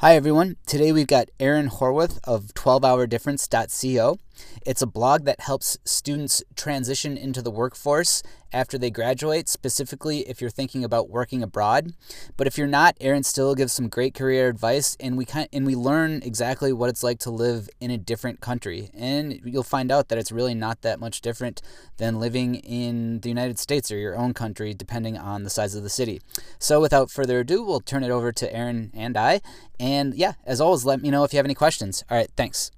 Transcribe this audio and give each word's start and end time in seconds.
Hi, 0.00 0.16
everyone. 0.16 0.56
Today 0.64 0.92
we've 0.92 1.06
got 1.06 1.28
Aaron 1.38 1.68
Horwath 1.68 2.20
of 2.24 2.54
12hourdifference.co. 2.54 4.18
It's 4.66 4.82
a 4.82 4.86
blog 4.86 5.24
that 5.24 5.40
helps 5.40 5.78
students 5.84 6.42
transition 6.54 7.16
into 7.16 7.42
the 7.42 7.50
workforce 7.50 8.22
after 8.52 8.78
they 8.78 8.90
graduate, 8.90 9.48
specifically 9.48 10.28
if 10.28 10.40
you're 10.40 10.50
thinking 10.50 10.84
about 10.84 11.08
working 11.08 11.42
abroad. 11.42 11.92
But 12.36 12.46
if 12.46 12.58
you're 12.58 12.66
not, 12.66 12.96
Aaron 13.00 13.22
still 13.22 13.54
gives 13.54 13.72
some 13.72 13.88
great 13.88 14.14
career 14.14 14.48
advice 14.48 14.96
and 15.00 15.16
we 15.16 15.24
kind 15.24 15.48
and 15.52 15.66
we 15.66 15.74
learn 15.74 16.20
exactly 16.22 16.72
what 16.72 16.90
it's 16.90 17.02
like 17.02 17.18
to 17.20 17.30
live 17.30 17.68
in 17.80 17.90
a 17.90 17.98
different 17.98 18.40
country. 18.40 18.90
And 18.94 19.40
you'll 19.44 19.62
find 19.62 19.90
out 19.90 20.08
that 20.08 20.18
it's 20.18 20.32
really 20.32 20.54
not 20.54 20.82
that 20.82 21.00
much 21.00 21.20
different 21.20 21.62
than 21.98 22.20
living 22.20 22.56
in 22.56 23.20
the 23.20 23.28
United 23.28 23.58
States 23.58 23.90
or 23.90 23.98
your 23.98 24.16
own 24.16 24.34
country 24.34 24.74
depending 24.74 25.16
on 25.16 25.44
the 25.44 25.50
size 25.50 25.74
of 25.74 25.82
the 25.82 25.90
city. 25.90 26.20
So 26.58 26.80
without 26.80 27.10
further 27.10 27.40
ado, 27.40 27.64
we'll 27.64 27.80
turn 27.80 28.04
it 28.04 28.10
over 28.10 28.32
to 28.32 28.54
Aaron 28.54 28.90
and 28.94 29.16
I. 29.16 29.40
And 29.78 30.14
yeah, 30.14 30.34
as 30.44 30.60
always, 30.60 30.84
let 30.84 31.00
me 31.00 31.10
know 31.10 31.24
if 31.24 31.32
you 31.32 31.38
have 31.38 31.46
any 31.46 31.54
questions. 31.54 32.04
All 32.10 32.16
right, 32.16 32.30
thanks. 32.36 32.70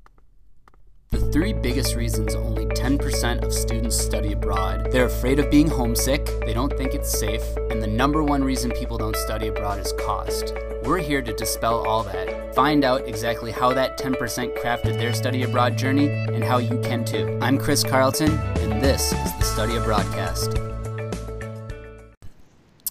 The 1.13 1.21
three 1.31 1.53
biggest 1.53 1.95
reasons 1.95 2.35
only 2.35 2.65
10% 2.65 3.45
of 3.45 3.53
students 3.53 3.99
study 3.99 4.33
abroad 4.33 4.91
they're 4.91 5.05
afraid 5.05 5.39
of 5.39 5.51
being 5.51 5.69
homesick, 5.69 6.25
they 6.47 6.55
don't 6.55 6.75
think 6.77 6.95
it's 6.95 7.11
safe, 7.11 7.43
and 7.71 7.83
the 7.83 7.87
number 7.87 8.25
one 8.25 8.43
reason 8.43 8.71
people 8.71 8.97
don't 8.97 9.17
study 9.17 9.49
abroad 9.49 9.79
is 9.79 9.93
cost. 9.93 10.55
We're 10.85 10.99
here 10.99 11.21
to 11.21 11.35
dispel 11.35 11.87
all 11.87 12.03
that, 12.05 12.55
find 12.55 12.83
out 12.83 13.07
exactly 13.07 13.51
how 13.51 13.75
that 13.75 13.99
10% 13.99 14.57
crafted 14.59 14.99
their 14.99 15.13
study 15.13 15.43
abroad 15.43 15.77
journey, 15.77 16.09
and 16.09 16.43
how 16.43 16.57
you 16.57 16.81
can 16.81 17.05
too. 17.05 17.39
I'm 17.43 17.59
Chris 17.59 17.85
Carlton, 17.85 18.33
and 18.61 18.83
this 18.83 19.13
is 19.13 19.33
the 19.39 19.45
Study 19.45 19.75
Abroadcast. 19.75 20.59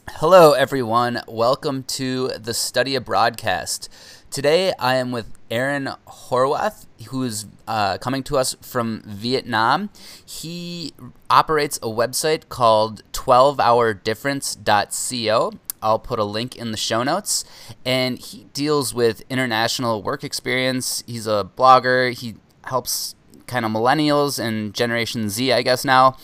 Hello, 0.10 0.54
everyone. 0.54 1.22
Welcome 1.28 1.84
to 1.86 2.28
the 2.30 2.54
Study 2.54 2.94
Abroadcast. 2.94 3.90
Today 4.32 4.74
I 4.80 4.96
am 4.96 5.12
with 5.12 5.38
Aaron 5.52 5.90
Horwath, 6.08 6.88
who 7.10 7.24
is 7.24 7.48
uh, 7.68 7.98
coming 7.98 8.24
to 8.24 8.38
us 8.38 8.56
from 8.62 9.04
Vietnam. 9.06 9.90
He 10.26 10.94
operates 11.30 11.76
a 11.80 11.88
website 11.88 12.48
called 12.48 13.04
12hourdifference.co. 13.12 15.52
I'll 15.84 16.00
put 16.00 16.18
a 16.18 16.24
link 16.24 16.56
in 16.56 16.72
the 16.72 16.78
show 16.78 17.04
notes. 17.04 17.44
And 17.84 18.20
he 18.20 18.46
deals 18.54 18.94
with 18.94 19.22
international 19.30 20.02
work 20.02 20.24
experience. 20.24 21.04
He's 21.06 21.28
a 21.28 21.50
blogger. 21.58 22.18
He 22.18 22.36
helps 22.64 23.16
kind 23.48 23.66
of 23.66 23.72
millennials 23.72 24.40
and 24.40 24.74
Generation 24.74 25.30
Z, 25.30 25.52
I 25.52 25.62
guess 25.62 25.84
now, 25.84 26.16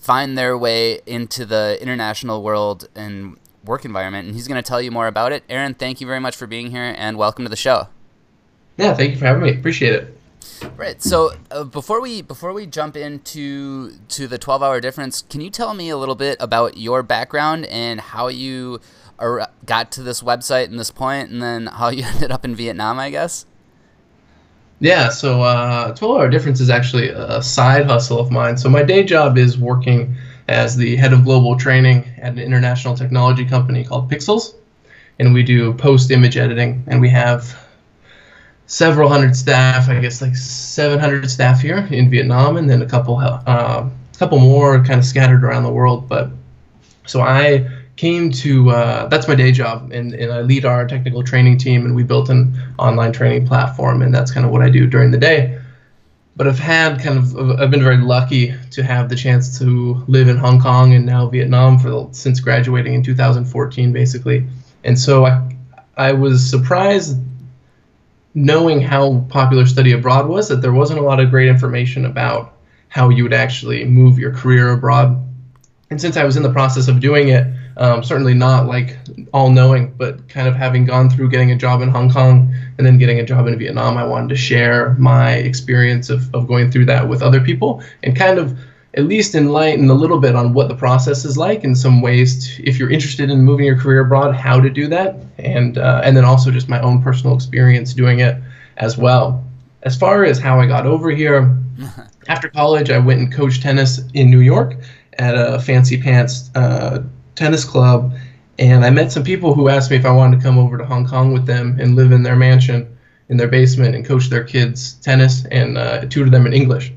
find 0.00 0.36
their 0.36 0.58
way 0.58 0.98
into 1.06 1.46
the 1.46 1.78
international 1.80 2.42
world 2.42 2.88
and 2.96 3.36
work 3.64 3.84
environment. 3.84 4.26
And 4.26 4.34
he's 4.34 4.48
going 4.48 4.62
to 4.62 4.66
tell 4.66 4.80
you 4.80 4.90
more 4.90 5.06
about 5.06 5.32
it. 5.32 5.44
Aaron, 5.48 5.74
thank 5.74 6.00
you 6.00 6.06
very 6.06 6.20
much 6.20 6.36
for 6.36 6.46
being 6.46 6.70
here 6.70 6.94
and 6.96 7.16
welcome 7.16 7.44
to 7.44 7.48
the 7.48 7.56
show. 7.56 7.88
Yeah, 8.76 8.94
thank 8.94 9.12
you 9.12 9.18
for 9.18 9.26
having 9.26 9.42
me. 9.42 9.56
Appreciate 9.56 9.94
it. 9.94 10.18
Right. 10.76 11.00
So 11.02 11.32
uh, 11.50 11.64
before 11.64 12.00
we 12.00 12.22
before 12.22 12.52
we 12.52 12.66
jump 12.66 12.96
into 12.96 13.92
to 14.08 14.26
the 14.26 14.38
twelve 14.38 14.62
hour 14.62 14.80
difference, 14.80 15.22
can 15.22 15.40
you 15.40 15.50
tell 15.50 15.74
me 15.74 15.88
a 15.88 15.96
little 15.96 16.14
bit 16.14 16.36
about 16.40 16.76
your 16.76 17.02
background 17.02 17.66
and 17.66 18.00
how 18.00 18.28
you 18.28 18.80
got 19.64 19.92
to 19.92 20.02
this 20.02 20.22
website 20.22 20.64
and 20.66 20.78
this 20.78 20.90
point, 20.90 21.30
and 21.30 21.42
then 21.42 21.66
how 21.66 21.88
you 21.88 22.04
ended 22.14 22.30
up 22.30 22.44
in 22.44 22.54
Vietnam? 22.54 22.98
I 22.98 23.10
guess. 23.10 23.46
Yeah. 24.80 25.08
So 25.10 25.42
uh, 25.42 25.94
twelve 25.94 26.18
hour 26.18 26.28
difference 26.28 26.60
is 26.60 26.70
actually 26.70 27.08
a 27.08 27.42
side 27.42 27.86
hustle 27.86 28.18
of 28.18 28.30
mine. 28.30 28.56
So 28.56 28.68
my 28.68 28.82
day 28.82 29.02
job 29.02 29.38
is 29.38 29.58
working 29.58 30.14
as 30.48 30.76
the 30.76 30.96
head 30.96 31.12
of 31.12 31.24
global 31.24 31.56
training 31.56 32.04
at 32.18 32.32
an 32.32 32.38
international 32.38 32.96
technology 32.96 33.44
company 33.44 33.84
called 33.84 34.10
Pixelz, 34.10 34.54
and 35.18 35.32
we 35.32 35.42
do 35.42 35.72
post 35.74 36.10
image 36.10 36.36
editing, 36.36 36.84
and 36.86 37.00
we 37.00 37.08
have 37.08 37.56
several 38.66 39.08
hundred 39.08 39.36
staff, 39.36 39.88
I 39.88 40.00
guess 40.00 40.20
like 40.22 40.36
700 40.36 41.30
staff 41.30 41.60
here 41.60 41.86
in 41.90 42.10
Vietnam, 42.10 42.56
and 42.56 42.68
then 42.68 42.82
a 42.82 42.86
couple 42.86 43.18
uh, 43.18 43.40
a 43.46 43.90
couple 44.18 44.38
more 44.38 44.82
kind 44.84 44.98
of 44.98 45.04
scattered 45.04 45.44
around 45.44 45.64
the 45.64 45.72
world. 45.72 46.08
But 46.08 46.30
so 47.06 47.20
I 47.20 47.68
came 47.96 48.30
to 48.32 48.70
uh, 48.70 49.06
that's 49.08 49.28
my 49.28 49.34
day 49.34 49.52
job, 49.52 49.92
and, 49.92 50.14
and 50.14 50.32
I 50.32 50.40
lead 50.40 50.64
our 50.64 50.86
technical 50.86 51.22
training 51.22 51.58
team, 51.58 51.84
and 51.84 51.94
we 51.94 52.02
built 52.02 52.28
an 52.28 52.54
online 52.78 53.12
training 53.12 53.46
platform, 53.46 54.02
and 54.02 54.14
that's 54.14 54.30
kind 54.30 54.44
of 54.44 54.52
what 54.52 54.62
I 54.62 54.70
do 54.70 54.86
during 54.86 55.10
the 55.10 55.18
day. 55.18 55.58
But 56.36 56.48
I've 56.48 56.58
had 56.58 57.00
kind 57.00 57.18
of 57.18 57.60
I've 57.60 57.70
been 57.70 57.82
very 57.82 57.98
lucky 57.98 58.54
to 58.72 58.82
have 58.82 59.08
the 59.08 59.16
chance 59.16 59.58
to 59.60 60.04
live 60.08 60.28
in 60.28 60.36
Hong 60.36 60.60
Kong 60.60 60.92
and 60.94 61.06
now 61.06 61.28
Vietnam 61.28 61.78
for 61.78 62.08
since 62.12 62.40
graduating 62.40 62.94
in 62.94 63.02
2014, 63.02 63.92
basically. 63.92 64.46
And 64.82 64.98
so 64.98 65.26
I 65.26 65.48
I 65.96 66.12
was 66.12 66.48
surprised 66.48 67.18
knowing 68.34 68.80
how 68.80 69.20
popular 69.28 69.64
study 69.64 69.92
abroad 69.92 70.28
was, 70.28 70.48
that 70.48 70.60
there 70.60 70.72
wasn't 70.72 70.98
a 70.98 71.02
lot 71.02 71.20
of 71.20 71.30
great 71.30 71.48
information 71.48 72.04
about 72.04 72.56
how 72.88 73.08
you 73.08 73.22
would 73.22 73.32
actually 73.32 73.84
move 73.84 74.18
your 74.18 74.32
career 74.32 74.70
abroad. 74.70 75.24
And 75.90 76.00
since 76.00 76.16
I 76.16 76.24
was 76.24 76.36
in 76.36 76.42
the 76.42 76.52
process 76.52 76.88
of 76.88 76.98
doing 76.98 77.28
it, 77.28 77.46
um, 77.76 78.04
certainly 78.04 78.34
not 78.34 78.66
like 78.66 78.96
all 79.32 79.50
knowing, 79.50 79.92
but 79.96 80.28
kind 80.28 80.46
of 80.46 80.54
having 80.54 80.84
gone 80.84 81.10
through 81.10 81.30
getting 81.30 81.50
a 81.50 81.56
job 81.56 81.82
in 81.82 81.88
Hong 81.88 82.10
Kong 82.10 82.54
and 82.78 82.86
then 82.86 82.98
getting 82.98 83.18
a 83.18 83.24
job 83.24 83.46
in 83.46 83.58
Vietnam, 83.58 83.96
I 83.96 84.04
wanted 84.04 84.28
to 84.28 84.36
share 84.36 84.94
my 84.94 85.34
experience 85.34 86.10
of, 86.10 86.32
of 86.34 86.46
going 86.46 86.70
through 86.70 86.86
that 86.86 87.08
with 87.08 87.22
other 87.22 87.40
people 87.40 87.82
and 88.02 88.16
kind 88.16 88.38
of 88.38 88.58
at 88.96 89.04
least 89.06 89.34
enlighten 89.34 89.90
a 89.90 89.94
little 89.94 90.20
bit 90.20 90.36
on 90.36 90.52
what 90.52 90.68
the 90.68 90.74
process 90.74 91.24
is 91.24 91.36
like 91.36 91.64
and 91.64 91.76
some 91.76 92.00
ways 92.00 92.56
to, 92.56 92.62
if 92.68 92.78
you're 92.78 92.90
interested 92.90 93.28
in 93.28 93.42
moving 93.42 93.66
your 93.66 93.78
career 93.78 94.00
abroad, 94.00 94.34
how 94.34 94.60
to 94.60 94.70
do 94.70 94.86
that, 94.86 95.16
and 95.38 95.78
uh, 95.78 96.00
and 96.04 96.16
then 96.16 96.24
also 96.24 96.50
just 96.50 96.68
my 96.68 96.80
own 96.80 97.02
personal 97.02 97.34
experience 97.34 97.92
doing 97.92 98.20
it 98.20 98.36
as 98.76 98.96
well. 98.96 99.44
As 99.82 99.96
far 99.96 100.24
as 100.24 100.38
how 100.38 100.60
I 100.60 100.66
got 100.66 100.86
over 100.86 101.10
here, 101.10 101.56
after 102.28 102.48
college, 102.48 102.90
I 102.90 102.98
went 102.98 103.20
and 103.20 103.32
coached 103.32 103.62
tennis 103.62 104.00
in 104.14 104.30
New 104.30 104.40
York 104.40 104.76
at 105.18 105.34
a 105.34 105.60
fancy 105.60 106.00
pants 106.00 106.50
uh, 106.54 107.02
tennis 107.34 107.64
club, 107.64 108.14
and 108.58 108.84
I 108.84 108.90
met 108.90 109.12
some 109.12 109.24
people 109.24 109.54
who 109.54 109.68
asked 109.68 109.90
me 109.90 109.96
if 109.96 110.06
I 110.06 110.12
wanted 110.12 110.38
to 110.38 110.42
come 110.42 110.58
over 110.58 110.78
to 110.78 110.84
Hong 110.84 111.06
Kong 111.06 111.32
with 111.32 111.46
them 111.46 111.78
and 111.80 111.96
live 111.96 112.12
in 112.12 112.22
their 112.22 112.36
mansion 112.36 112.94
in 113.28 113.36
their 113.36 113.48
basement 113.48 113.94
and 113.94 114.04
coach 114.04 114.28
their 114.28 114.44
kids 114.44 114.94
tennis 114.94 115.44
and 115.46 115.78
uh, 115.78 116.04
tutor 116.06 116.30
them 116.30 116.46
in 116.46 116.52
English. 116.52 116.92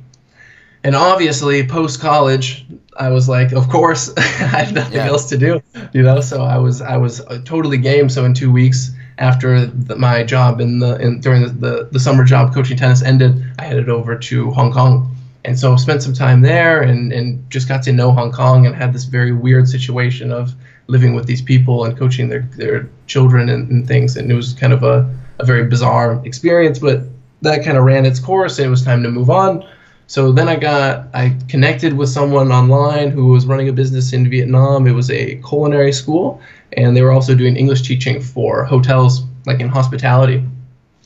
And 0.84 0.96
obviously 0.96 1.66
post 1.66 2.00
college 2.00 2.66
i 2.96 3.10
was 3.10 3.30
like 3.30 3.52
of 3.52 3.70
course 3.70 4.12
i 4.18 4.22
have 4.22 4.74
nothing 4.74 4.96
yeah. 4.96 5.08
else 5.08 5.30
to 5.30 5.38
do 5.38 5.62
you 5.94 6.02
know? 6.02 6.22
So 6.22 6.44
i 6.44 6.58
was 6.58 6.82
i 6.82 6.98
was 6.98 7.22
uh, 7.22 7.42
totally 7.46 7.78
game. 7.78 8.10
So 8.10 8.26
in 8.26 8.34
two 8.34 8.52
weeks 8.52 8.92
after 9.18 9.66
the, 9.66 9.96
my 9.96 10.24
job 10.24 10.62
in 10.62 10.80
the 10.80 10.96
in, 11.02 11.20
during 11.20 11.42
the, 11.44 11.50
the, 11.50 11.90
the 11.92 12.00
summer 12.00 12.24
job 12.24 12.54
coaching 12.54 12.78
tennis 12.78 13.02
ended 13.02 13.44
i 13.60 13.64
headed 13.64 13.90
over 13.90 14.18
to 14.18 14.52
hong 14.52 14.72
kong 14.72 15.16
and 15.48 15.58
so 15.58 15.76
spent 15.78 16.04
some 16.04 16.14
time 16.14 16.42
there 16.42 16.82
and, 16.82 17.14
and 17.14 17.50
just 17.50 17.68
got 17.68 17.82
to 17.82 17.92
know 17.94 18.12
hong 18.12 18.32
kong 18.32 18.66
and 18.66 18.76
had 18.76 18.94
this 18.94 19.06
very 19.06 19.32
weird 19.32 19.68
situation 19.68 20.32
of 20.32 20.54
living 20.88 21.16
with 21.16 21.26
these 21.26 21.42
people 21.42 21.86
and 21.86 21.98
coaching 21.98 22.28
their, 22.28 22.42
their 22.58 22.88
children 23.08 23.50
and, 23.50 23.72
and 23.72 23.88
things 23.88 24.18
and 24.18 24.30
it 24.30 24.36
was 24.36 24.54
kind 24.54 24.74
of 24.74 24.84
a, 24.84 25.10
a 25.40 25.46
very 25.46 25.66
bizarre 25.66 26.22
experience 26.26 26.78
but 26.78 27.02
that 27.42 27.64
kind 27.64 27.78
of 27.78 27.86
ran 27.86 28.06
its 28.06 28.20
course 28.20 28.60
and 28.60 28.68
it 28.68 28.70
was 28.70 28.84
time 28.84 29.02
to 29.02 29.10
move 29.10 29.30
on 29.30 29.66
so 30.08 30.32
then 30.32 30.48
I 30.48 30.56
got 30.56 31.08
I 31.14 31.38
connected 31.50 31.94
with 31.94 32.10
someone 32.10 32.52
online 32.52 33.12
who 33.12 33.28
was 33.28 33.46
running 33.46 33.68
a 33.68 33.74
business 33.74 34.14
in 34.14 34.30
Vietnam. 34.30 34.88
It 34.88 34.94
was 34.94 35.12
a 35.12 35.36
culinary 35.42 35.92
school, 35.92 36.42
and 36.78 36.96
they 36.96 37.02
were 37.02 37.12
also 37.12 37.36
doing 37.36 37.58
English 37.58 37.82
teaching 37.82 38.22
for 38.22 38.64
hotels, 38.64 39.24
like 39.46 39.60
in 39.60 39.68
hospitality. 39.68 40.46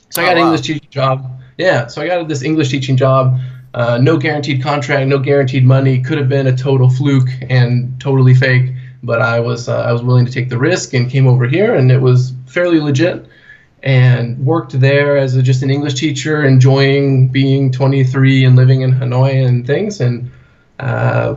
So 0.09 0.21
I 0.21 0.25
oh, 0.25 0.27
got 0.27 0.37
oh, 0.37 0.39
wow. 0.39 0.41
an 0.41 0.47
English 0.49 0.67
teaching 0.67 0.89
job. 0.91 1.41
Yeah, 1.57 1.87
so 1.87 2.03
I 2.03 2.07
got 2.07 2.27
this 2.27 2.43
English 2.43 2.69
teaching 2.69 2.95
job. 2.95 3.39
Uh, 3.73 3.97
no 3.97 4.17
guaranteed 4.17 4.61
contract, 4.61 5.07
no 5.07 5.17
guaranteed 5.17 5.65
money. 5.65 6.01
Could 6.01 6.17
have 6.17 6.27
been 6.27 6.47
a 6.47 6.55
total 6.55 6.89
fluke 6.89 7.29
and 7.49 7.99
totally 8.01 8.35
fake, 8.35 8.73
but 9.01 9.21
I 9.21 9.39
was 9.39 9.69
uh, 9.69 9.81
I 9.81 9.93
was 9.93 10.03
willing 10.03 10.25
to 10.25 10.31
take 10.31 10.49
the 10.49 10.57
risk 10.57 10.93
and 10.93 11.09
came 11.09 11.27
over 11.27 11.47
here, 11.47 11.75
and 11.75 11.91
it 11.91 11.99
was 11.99 12.33
fairly 12.47 12.79
legit 12.79 13.25
and 13.83 14.37
worked 14.45 14.79
there 14.79 15.17
as 15.17 15.35
a, 15.35 15.41
just 15.41 15.63
an 15.63 15.71
English 15.71 15.95
teacher, 15.95 16.43
enjoying 16.45 17.27
being 17.27 17.71
23 17.71 18.45
and 18.45 18.55
living 18.55 18.81
in 18.81 18.91
Hanoi 18.91 19.45
and 19.45 19.65
things. 19.65 20.01
And 20.01 20.29
uh, 20.79 21.35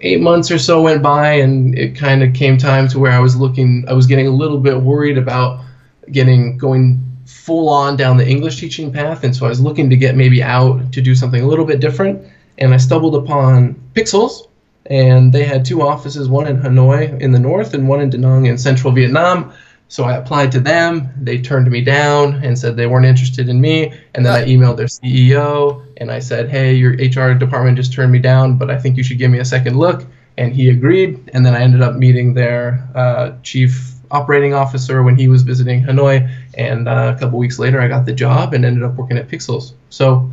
eight 0.00 0.20
months 0.20 0.50
or 0.50 0.58
so 0.58 0.82
went 0.82 1.02
by, 1.02 1.32
and 1.32 1.76
it 1.76 1.96
kind 1.96 2.22
of 2.22 2.32
came 2.32 2.56
time 2.56 2.88
to 2.88 2.98
where 2.98 3.12
I 3.12 3.18
was 3.18 3.36
looking, 3.36 3.84
I 3.88 3.92
was 3.92 4.06
getting 4.06 4.26
a 4.26 4.30
little 4.30 4.58
bit 4.58 4.80
worried 4.80 5.18
about 5.18 5.64
getting 6.10 6.56
going 6.56 7.02
full 7.26 7.68
on 7.68 7.96
down 7.96 8.16
the 8.16 8.26
English 8.26 8.58
teaching 8.60 8.92
path. 8.92 9.24
And 9.24 9.34
so 9.34 9.46
I 9.46 9.48
was 9.48 9.60
looking 9.60 9.90
to 9.90 9.96
get 9.96 10.16
maybe 10.16 10.42
out 10.42 10.92
to 10.92 11.02
do 11.02 11.14
something 11.14 11.42
a 11.42 11.46
little 11.46 11.64
bit 11.64 11.80
different. 11.80 12.26
And 12.58 12.72
I 12.72 12.78
stumbled 12.78 13.14
upon 13.14 13.74
Pixelz, 13.94 14.48
and 14.86 15.32
they 15.32 15.44
had 15.44 15.64
two 15.64 15.82
offices, 15.82 16.28
one 16.28 16.46
in 16.46 16.58
Hanoi 16.58 17.20
in 17.20 17.32
the 17.32 17.38
north 17.38 17.74
and 17.74 17.88
one 17.88 18.00
in 18.00 18.10
Da 18.10 18.18
Nang 18.18 18.46
in 18.46 18.56
central 18.56 18.92
Vietnam. 18.92 19.52
So 19.88 20.04
I 20.04 20.16
applied 20.16 20.50
to 20.52 20.60
them. 20.60 21.10
They 21.20 21.38
turned 21.38 21.70
me 21.70 21.80
down 21.80 22.44
and 22.44 22.58
said 22.58 22.76
they 22.76 22.86
weren't 22.86 23.06
interested 23.06 23.48
in 23.48 23.60
me. 23.60 23.92
And 24.14 24.26
then 24.26 24.32
I 24.32 24.44
emailed 24.44 24.76
their 24.76 24.86
CEO 24.86 25.84
and 25.98 26.10
I 26.10 26.18
said, 26.18 26.48
hey, 26.48 26.74
your 26.74 26.92
HR 26.92 27.34
department 27.34 27.76
just 27.76 27.92
turned 27.92 28.10
me 28.10 28.18
down, 28.18 28.56
but 28.58 28.70
I 28.70 28.78
think 28.78 28.96
you 28.96 29.04
should 29.04 29.18
give 29.18 29.30
me 29.30 29.38
a 29.38 29.44
second 29.44 29.78
look. 29.78 30.04
And 30.38 30.52
he 30.52 30.70
agreed. 30.70 31.30
And 31.32 31.46
then 31.46 31.54
I 31.54 31.60
ended 31.60 31.82
up 31.82 31.94
meeting 31.94 32.34
their 32.34 32.88
uh, 32.94 33.32
chief 33.42 33.95
operating 34.10 34.54
officer 34.54 35.02
when 35.02 35.16
he 35.16 35.28
was 35.28 35.42
visiting 35.42 35.84
Hanoi, 35.84 36.28
and 36.54 36.88
uh, 36.88 37.12
a 37.14 37.18
couple 37.18 37.38
weeks 37.38 37.58
later, 37.58 37.80
I 37.80 37.88
got 37.88 38.06
the 38.06 38.12
job 38.12 38.54
and 38.54 38.64
ended 38.64 38.82
up 38.82 38.94
working 38.94 39.18
at 39.18 39.28
Pixelz. 39.28 39.72
So 39.90 40.30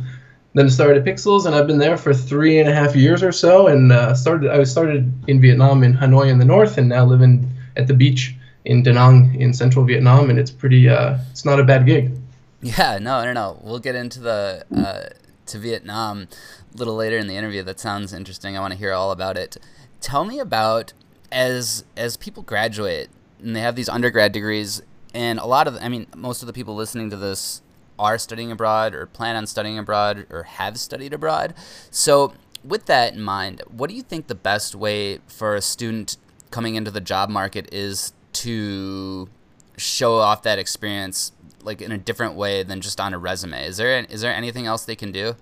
then 0.54 0.70
started 0.70 0.98
at 0.98 1.04
Pixelz, 1.04 1.46
and 1.46 1.54
I've 1.54 1.66
been 1.66 1.78
there 1.78 1.96
for 1.96 2.14
three 2.14 2.60
and 2.60 2.68
a 2.68 2.74
half 2.74 2.94
years 2.94 3.22
or 3.22 3.32
so. 3.32 3.66
And 3.66 3.92
uh, 3.92 4.14
started 4.14 4.50
I 4.50 4.62
started 4.64 5.12
in 5.28 5.40
Vietnam 5.40 5.82
in 5.82 5.94
Hanoi 5.94 6.28
in 6.28 6.38
the 6.38 6.44
north, 6.44 6.78
and 6.78 6.88
now 6.88 7.04
living 7.04 7.50
at 7.76 7.86
the 7.86 7.94
beach 7.94 8.34
in 8.64 8.82
Da 8.82 8.92
Nang 8.92 9.34
in 9.40 9.52
central 9.52 9.84
Vietnam, 9.84 10.30
and 10.30 10.38
it's 10.38 10.50
pretty. 10.50 10.88
Uh, 10.88 11.18
it's 11.30 11.44
not 11.44 11.60
a 11.60 11.64
bad 11.64 11.86
gig. 11.86 12.16
Yeah, 12.62 12.98
no, 12.98 13.24
no, 13.24 13.32
no. 13.32 13.60
We'll 13.62 13.80
get 13.80 13.94
into 13.94 14.20
the 14.20 14.64
uh, 14.74 15.14
to 15.46 15.58
Vietnam 15.58 16.28
a 16.72 16.78
little 16.78 16.94
later 16.94 17.18
in 17.18 17.26
the 17.26 17.36
interview. 17.36 17.62
That 17.62 17.80
sounds 17.80 18.12
interesting. 18.12 18.56
I 18.56 18.60
want 18.60 18.72
to 18.72 18.78
hear 18.78 18.92
all 18.92 19.10
about 19.10 19.36
it. 19.36 19.56
Tell 20.00 20.24
me 20.24 20.38
about 20.38 20.92
as 21.32 21.84
as 21.96 22.16
people 22.16 22.42
graduate 22.42 23.10
and 23.44 23.54
they 23.54 23.60
have 23.60 23.76
these 23.76 23.88
undergrad 23.88 24.32
degrees, 24.32 24.82
and 25.12 25.38
a 25.38 25.46
lot 25.46 25.68
of 25.68 25.76
I 25.80 25.88
mean, 25.88 26.06
most 26.16 26.42
of 26.42 26.46
the 26.46 26.52
people 26.52 26.74
listening 26.74 27.10
to 27.10 27.16
this 27.16 27.62
are 27.98 28.18
studying 28.18 28.50
abroad 28.50 28.94
or 28.94 29.06
plan 29.06 29.36
on 29.36 29.46
studying 29.46 29.78
abroad 29.78 30.26
or 30.30 30.44
have 30.44 30.78
studied 30.78 31.12
abroad. 31.12 31.54
So, 31.90 32.34
with 32.64 32.86
that 32.86 33.14
in 33.14 33.22
mind, 33.22 33.62
what 33.68 33.90
do 33.90 33.96
you 33.96 34.02
think 34.02 34.26
the 34.26 34.34
best 34.34 34.74
way 34.74 35.18
for 35.26 35.54
a 35.54 35.60
student 35.60 36.16
coming 36.50 36.74
into 36.74 36.90
the 36.90 37.00
job 37.00 37.28
market 37.28 37.72
is 37.72 38.12
to 38.32 39.28
show 39.76 40.16
off 40.16 40.42
that 40.42 40.58
experience 40.58 41.32
like 41.62 41.80
in 41.80 41.92
a 41.92 41.98
different 41.98 42.34
way 42.34 42.62
than 42.62 42.80
just 42.80 43.00
on 43.00 43.14
a 43.14 43.18
resume? 43.18 43.66
Is 43.66 43.76
there 43.76 44.04
is 44.04 44.20
there 44.22 44.34
anything 44.34 44.66
else 44.66 44.84
they 44.84 44.96
can 44.96 45.12
do? 45.12 45.36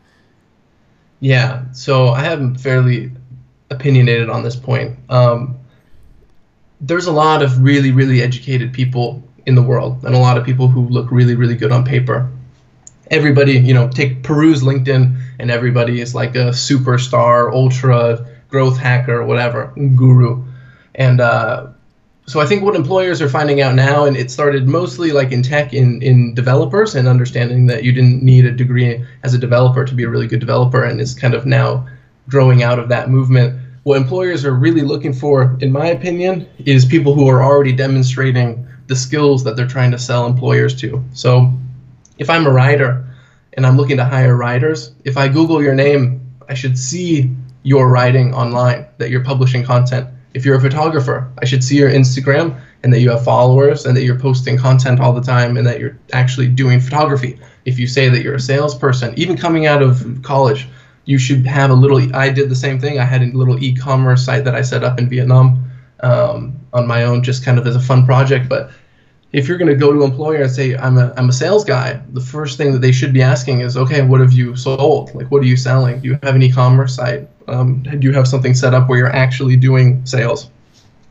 Yeah, 1.20 1.70
so 1.72 2.08
I 2.08 2.25
am 2.25 2.56
fairly 2.56 3.12
opinionated 3.70 4.28
on 4.28 4.43
this 4.43 4.56
point. 4.56 4.98
Um, 5.08 5.56
there's 6.82 7.06
a 7.06 7.12
lot 7.12 7.43
of 7.43 7.62
really 7.62 7.93
really 7.93 8.20
educated 8.20 8.73
people 8.73 9.23
in 9.46 9.55
the 9.55 9.62
world 9.62 10.05
and 10.05 10.14
a 10.14 10.19
lot 10.19 10.37
of 10.37 10.44
people 10.44 10.69
who 10.69 10.88
look 10.88 11.11
really 11.11 11.34
really 11.34 11.56
good 11.56 11.73
on 11.73 11.84
paper 11.84 12.31
everybody, 13.12 13.52
you 13.58 13.75
know, 13.75 13.88
take 13.88 14.23
peruse 14.23 14.62
LinkedIn 14.62 15.14
and 15.38 15.50
everybody 15.50 16.00
is 16.00 16.14
like 16.14 16.34
a 16.34 16.49
superstar, 16.49 17.52
ultra 17.52 18.26
growth 18.49 18.79
hacker, 18.79 19.25
whatever, 19.25 19.73
guru. 19.96 20.44
And 20.94 21.20
uh, 21.20 21.69
so 22.26 22.40
I 22.40 22.46
think 22.46 22.62
what 22.62 22.75
employers 22.75 23.20
are 23.20 23.29
finding 23.29 23.61
out 23.61 23.75
now, 23.75 24.06
and 24.06 24.17
it 24.17 24.31
started 24.31 24.67
mostly 24.67 25.12
like 25.12 25.31
in 25.31 25.43
tech, 25.43 25.75
in, 25.75 26.02
in 26.02 26.34
developers, 26.34 26.94
and 26.94 27.06
understanding 27.06 27.67
that 27.67 27.84
you 27.84 27.93
didn't 27.93 28.23
need 28.23 28.46
a 28.46 28.50
degree 28.50 29.05
as 29.23 29.34
a 29.34 29.38
developer 29.38 29.84
to 29.84 29.94
be 29.94 30.05
a 30.05 30.08
really 30.08 30.26
good 30.26 30.40
developer, 30.40 30.82
and 30.82 31.00
is 31.00 31.14
kind 31.14 31.34
of 31.34 31.44
now 31.44 31.87
growing 32.29 32.62
out 32.62 32.79
of 32.79 32.88
that 32.88 33.11
movement. 33.11 33.58
What 33.84 33.96
employers 33.96 34.44
are 34.44 34.55
really 34.55 34.82
looking 34.82 35.12
for, 35.12 35.56
in 35.61 35.73
my 35.73 35.87
opinion, 35.87 36.49
is 36.64 36.84
people 36.84 37.14
who 37.14 37.29
are 37.29 37.43
already 37.43 37.73
demonstrating 37.73 38.64
the 38.87 38.94
skills 38.94 39.43
that 39.43 39.56
they're 39.56 39.67
trying 39.67 39.90
to 39.90 39.99
sell 39.99 40.26
employers 40.26 40.75
to. 40.82 41.02
So 41.14 41.52
if 42.19 42.31
I'm 42.31 42.46
a 42.46 42.50
writer 42.50 43.05
and 43.55 43.67
I'm 43.67 43.76
looking 43.76 43.96
to 43.96 44.05
hire 44.05 44.37
writers, 44.37 44.93
if 45.05 45.17
I 45.17 45.26
Google 45.26 45.61
your 45.61 45.75
name, 45.75 46.20
I 46.49 46.55
should 46.55 46.79
see 46.79 47.31
your 47.64 47.88
writing 47.88 48.32
online, 48.34 48.87
that 48.99 49.11
you're 49.11 49.25
publishing 49.25 49.64
content. 49.64 50.08
If 50.32 50.44
you're 50.44 50.56
a 50.56 50.61
photographer, 50.61 51.31
I 51.40 51.44
should 51.44 51.64
see 51.64 51.76
your 51.76 51.90
Instagram 51.90 52.61
and 52.84 52.93
that 52.93 53.00
you 53.00 53.11
have 53.11 53.25
followers 53.25 53.84
and 53.84 53.96
that 53.96 54.05
you're 54.05 54.19
posting 54.19 54.56
content 54.56 55.00
all 55.00 55.12
the 55.12 55.20
time 55.20 55.56
and 55.56 55.67
that 55.67 55.81
you're 55.81 55.99
actually 56.12 56.49
doing 56.49 56.81
photography. 56.81 57.38
If 57.64 57.79
you 57.81 57.87
say 57.88 58.08
that 58.08 58.23
you're 58.23 58.37
a 58.37 58.40
salesperson, 58.40 59.12
even 59.17 59.37
coming 59.37 59.67
out 59.67 59.82
of 59.82 60.20
college, 60.23 60.69
you 61.04 61.19
should 61.19 61.46
have 61.46 61.70
a 61.70 61.75
little. 61.75 62.14
I 62.14 62.31
did 62.31 62.49
the 62.49 62.56
same 62.56 62.78
thing. 62.78 62.99
I 62.99 63.04
had 63.04 63.22
a 63.22 63.26
little 63.26 63.62
e 63.62 63.75
commerce 63.75 64.25
site 64.25 64.44
that 64.44 64.54
I 64.54 64.62
set 64.62 64.84
up 64.84 64.99
in 64.99 65.08
Vietnam 65.08 65.70
um, 66.00 66.56
on 66.72 66.87
my 66.87 67.04
own, 67.04 67.22
just 67.22 67.44
kind 67.44 67.58
of 67.58 67.66
as 67.66 67.76
a 67.76 67.81
fun 67.81 68.04
project. 68.04 68.49
But 68.49 68.70
if 69.32 69.49
you're 69.49 69.58
going 69.58 69.70
to 69.70 69.76
go 69.76 69.93
to 69.93 70.02
an 70.02 70.10
employer 70.10 70.43
and 70.43 70.50
say 70.50 70.76
I'm 70.76 70.99
a 70.99 71.12
I'm 71.16 71.28
a 71.28 71.32
sales 71.32 71.64
guy, 71.64 72.00
the 72.12 72.20
first 72.20 72.58
thing 72.58 72.72
that 72.72 72.81
they 72.81 72.93
should 72.93 73.12
be 73.12 73.22
asking 73.22 73.60
is, 73.60 73.76
okay, 73.76 74.02
what 74.02 74.20
have 74.20 74.32
you 74.32 74.56
sold? 74.56 75.14
Like, 75.14 75.31
what 75.31 75.43
are 75.43 75.46
you 75.46 75.56
selling? 75.56 76.00
Do 76.00 76.08
you 76.08 76.19
have 76.22 76.34
an 76.34 76.43
e-commerce 76.43 76.94
site? 76.94 77.28
Um, 77.48 77.82
do 77.82 77.98
you 78.00 78.12
have 78.12 78.28
something 78.28 78.55
set 78.55 78.75
up 78.75 78.88
where 78.88 78.98
you're 78.98 79.16
actually 79.16 79.56
doing 79.56 80.05
sales? 80.06 80.50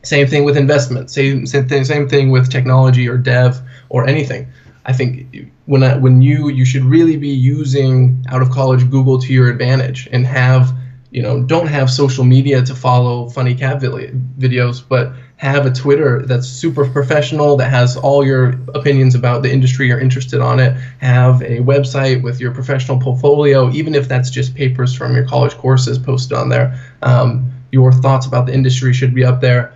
Same 0.04 0.26
thing 0.26 0.44
with 0.44 0.56
investment. 0.56 1.10
Same 1.10 1.46
same 1.46 1.68
thing, 1.68 1.84
same 1.84 2.08
thing 2.08 2.30
with 2.30 2.50
technology 2.50 3.08
or 3.08 3.18
dev 3.18 3.60
or 3.88 4.06
anything. 4.06 4.46
I 4.84 4.92
think 4.92 5.48
when 5.66 5.82
I, 5.82 5.96
when 5.96 6.22
you 6.22 6.48
you 6.48 6.64
should 6.64 6.84
really 6.84 7.16
be 7.16 7.28
using 7.28 8.24
out 8.28 8.42
of 8.42 8.50
college 8.50 8.90
Google 8.90 9.20
to 9.20 9.32
your 9.32 9.48
advantage 9.48 10.08
and 10.12 10.26
have 10.26 10.72
you 11.10 11.22
know 11.22 11.42
don't 11.42 11.68
have 11.68 11.90
social 11.90 12.24
media 12.24 12.62
to 12.62 12.74
follow 12.74 13.28
funny 13.28 13.54
cat 13.54 13.80
videos, 13.80 14.82
but 14.86 15.12
have 15.36 15.66
a 15.66 15.72
Twitter 15.72 16.22
that's 16.24 16.46
super 16.46 16.88
professional 16.88 17.56
that 17.56 17.68
has 17.68 17.96
all 17.96 18.24
your 18.24 18.50
opinions 18.74 19.14
about 19.14 19.42
the 19.42 19.52
industry 19.52 19.88
you're 19.88 19.98
interested 19.98 20.40
on 20.40 20.60
it. 20.60 20.72
Have 20.98 21.42
a 21.42 21.58
website 21.58 22.22
with 22.22 22.40
your 22.40 22.52
professional 22.52 22.98
portfolio, 23.00 23.68
even 23.72 23.94
if 23.94 24.08
that's 24.08 24.30
just 24.30 24.54
papers 24.54 24.94
from 24.94 25.16
your 25.16 25.26
college 25.26 25.54
courses 25.54 25.98
posted 25.98 26.36
on 26.36 26.48
there. 26.48 26.80
Um, 27.02 27.52
your 27.72 27.92
thoughts 27.92 28.26
about 28.26 28.46
the 28.46 28.54
industry 28.54 28.92
should 28.92 29.14
be 29.14 29.24
up 29.24 29.40
there. 29.40 29.74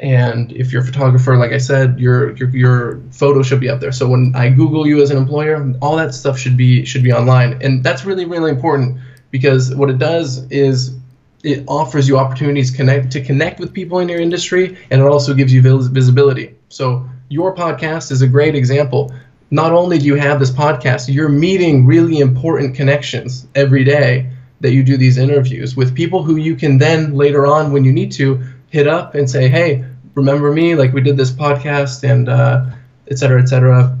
And 0.00 0.52
if 0.52 0.72
you're 0.72 0.82
a 0.82 0.84
photographer, 0.84 1.36
like 1.36 1.52
I 1.52 1.58
said, 1.58 1.98
your, 1.98 2.36
your 2.36 2.48
your 2.50 3.00
photo 3.10 3.42
should 3.42 3.60
be 3.60 3.68
up 3.68 3.80
there. 3.80 3.90
So 3.90 4.08
when 4.08 4.32
I 4.36 4.48
Google 4.48 4.86
you 4.86 5.02
as 5.02 5.10
an 5.10 5.16
employer, 5.16 5.74
all 5.82 5.96
that 5.96 6.14
stuff 6.14 6.38
should 6.38 6.56
be 6.56 6.84
should 6.84 7.02
be 7.02 7.12
online, 7.12 7.60
and 7.62 7.82
that's 7.82 8.04
really 8.04 8.24
really 8.24 8.50
important 8.50 8.98
because 9.30 9.74
what 9.74 9.90
it 9.90 9.98
does 9.98 10.48
is 10.50 10.96
it 11.42 11.64
offers 11.68 12.08
you 12.08 12.18
opportunities 12.18 12.70
connect 12.70 13.12
to 13.12 13.22
connect 13.22 13.60
with 13.60 13.72
people 13.72 14.00
in 14.00 14.08
your 14.08 14.20
industry 14.20 14.76
and 14.90 15.00
it 15.00 15.04
also 15.06 15.34
gives 15.34 15.52
you 15.52 15.62
vis- 15.62 15.86
visibility. 15.86 16.56
So 16.68 17.08
your 17.28 17.54
podcast 17.54 18.10
is 18.10 18.22
a 18.22 18.26
great 18.26 18.54
example. 18.54 19.12
Not 19.50 19.72
only 19.72 19.98
do 19.98 20.06
you 20.06 20.16
have 20.16 20.40
this 20.40 20.50
podcast 20.50 21.12
you're 21.12 21.28
meeting 21.28 21.86
really 21.86 22.18
important 22.18 22.74
connections 22.74 23.46
every 23.54 23.84
day 23.84 24.30
that 24.60 24.72
you 24.72 24.82
do 24.82 24.96
these 24.96 25.18
interviews 25.18 25.76
with 25.76 25.94
people 25.94 26.24
who 26.24 26.36
you 26.36 26.56
can 26.56 26.78
then 26.78 27.14
later 27.14 27.46
on 27.46 27.72
when 27.72 27.84
you 27.84 27.92
need 27.92 28.10
to 28.12 28.42
hit 28.70 28.86
up 28.86 29.14
and 29.14 29.28
say 29.28 29.48
hey 29.48 29.84
remember 30.14 30.52
me 30.52 30.74
like 30.74 30.92
we 30.92 31.00
did 31.00 31.16
this 31.16 31.30
podcast 31.30 32.08
and 32.08 32.28
uh, 32.28 32.64
et 33.10 33.18
cetera 33.18 33.40
et 33.40 33.46
cetera 33.46 33.96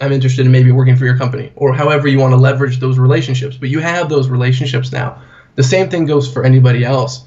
i'm 0.00 0.12
interested 0.12 0.44
in 0.44 0.52
maybe 0.52 0.72
working 0.72 0.96
for 0.96 1.04
your 1.04 1.16
company 1.16 1.52
or 1.56 1.74
however 1.74 2.08
you 2.08 2.18
want 2.18 2.32
to 2.32 2.36
leverage 2.36 2.78
those 2.78 2.98
relationships 2.98 3.56
but 3.56 3.68
you 3.68 3.78
have 3.78 4.08
those 4.08 4.28
relationships 4.28 4.92
now 4.92 5.20
the 5.56 5.62
same 5.62 5.88
thing 5.88 6.04
goes 6.04 6.32
for 6.32 6.44
anybody 6.44 6.84
else. 6.84 7.24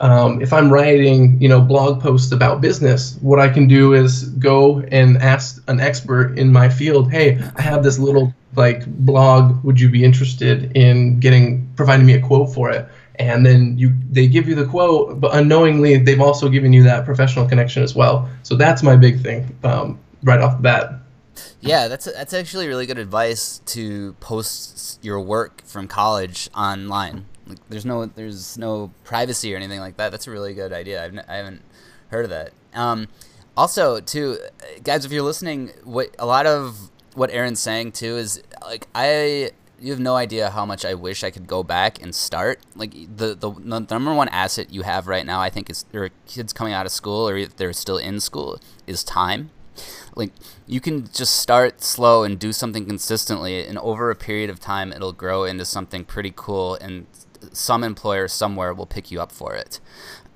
Um, 0.00 0.40
if 0.40 0.52
I'm 0.52 0.72
writing, 0.72 1.40
you 1.40 1.48
know, 1.48 1.60
blog 1.60 2.00
posts 2.00 2.32
about 2.32 2.60
business, 2.60 3.18
what 3.20 3.38
I 3.38 3.48
can 3.48 3.68
do 3.68 3.92
is 3.94 4.24
go 4.30 4.80
and 4.90 5.18
ask 5.18 5.62
an 5.68 5.80
expert 5.80 6.38
in 6.38 6.52
my 6.52 6.68
field, 6.68 7.12
"Hey, 7.12 7.38
I 7.56 7.62
have 7.62 7.84
this 7.84 7.98
little 7.98 8.34
like 8.56 8.86
blog. 8.86 9.62
Would 9.64 9.78
you 9.78 9.88
be 9.88 10.04
interested 10.04 10.72
in 10.76 11.20
getting 11.20 11.68
providing 11.76 12.06
me 12.06 12.14
a 12.14 12.20
quote 12.20 12.52
for 12.52 12.70
it?" 12.70 12.88
And 13.16 13.44
then 13.44 13.76
you 13.78 13.92
they 14.10 14.26
give 14.26 14.48
you 14.48 14.54
the 14.54 14.64
quote, 14.64 15.20
but 15.20 15.34
unknowingly 15.34 15.98
they've 15.98 16.20
also 16.20 16.48
given 16.48 16.72
you 16.72 16.82
that 16.84 17.04
professional 17.04 17.46
connection 17.46 17.82
as 17.82 17.94
well. 17.94 18.28
So 18.42 18.56
that's 18.56 18.82
my 18.82 18.96
big 18.96 19.20
thing 19.22 19.54
um, 19.64 19.98
right 20.22 20.40
off 20.40 20.56
the 20.56 20.62
bat. 20.62 20.94
Yeah, 21.60 21.88
that's 21.88 22.06
that's 22.06 22.34
actually 22.34 22.68
really 22.68 22.86
good 22.86 22.98
advice 22.98 23.60
to 23.66 24.14
post 24.14 24.98
your 25.04 25.20
work 25.20 25.62
from 25.64 25.88
college 25.88 26.48
online. 26.54 27.26
Like, 27.46 27.58
there's 27.68 27.84
no 27.84 28.06
there's 28.06 28.58
no 28.58 28.92
privacy 29.04 29.52
or 29.52 29.56
anything 29.56 29.80
like 29.80 29.96
that. 29.96 30.10
That's 30.10 30.26
a 30.26 30.30
really 30.30 30.54
good 30.54 30.72
idea. 30.72 31.04
I've 31.04 31.16
n- 31.16 31.24
I 31.28 31.36
haven't 31.36 31.62
heard 32.08 32.24
of 32.24 32.30
that. 32.30 32.52
Um, 32.74 33.08
also, 33.56 34.00
too, 34.00 34.38
guys, 34.82 35.04
if 35.04 35.12
you're 35.12 35.22
listening, 35.22 35.72
what 35.84 36.14
a 36.18 36.26
lot 36.26 36.46
of 36.46 36.90
what 37.14 37.30
Aaron's 37.30 37.60
saying 37.60 37.92
too 37.92 38.16
is 38.16 38.42
like 38.62 38.88
I 38.94 39.50
you 39.82 39.90
have 39.90 40.00
no 40.00 40.14
idea 40.14 40.50
how 40.50 40.64
much 40.64 40.84
I 40.84 40.94
wish 40.94 41.24
I 41.24 41.30
could 41.30 41.46
go 41.46 41.62
back 41.62 42.00
and 42.00 42.14
start. 42.14 42.60
Like 42.76 42.92
the 42.92 43.34
the, 43.34 43.50
the 43.50 43.80
number 43.90 44.14
one 44.14 44.28
asset 44.28 44.72
you 44.72 44.82
have 44.82 45.08
right 45.08 45.26
now, 45.26 45.40
I 45.40 45.50
think, 45.50 45.68
is 45.68 45.84
are 45.92 46.10
kids 46.26 46.52
coming 46.52 46.72
out 46.72 46.86
of 46.86 46.92
school 46.92 47.28
or 47.28 47.36
if 47.36 47.56
they're 47.56 47.72
still 47.72 47.98
in 47.98 48.20
school, 48.20 48.60
is 48.86 49.02
time. 49.02 49.50
Like 50.14 50.32
you 50.66 50.80
can 50.80 51.08
just 51.12 51.36
start 51.38 51.82
slow 51.82 52.22
and 52.22 52.38
do 52.38 52.52
something 52.52 52.86
consistently, 52.86 53.66
and 53.66 53.76
over 53.78 54.10
a 54.10 54.14
period 54.14 54.50
of 54.50 54.60
time, 54.60 54.92
it'll 54.92 55.12
grow 55.12 55.44
into 55.44 55.64
something 55.64 56.04
pretty 56.04 56.32
cool 56.34 56.76
and 56.76 57.06
some 57.52 57.82
employer 57.82 58.28
somewhere 58.28 58.72
will 58.72 58.86
pick 58.86 59.10
you 59.10 59.20
up 59.20 59.32
for 59.32 59.54
it. 59.54 59.80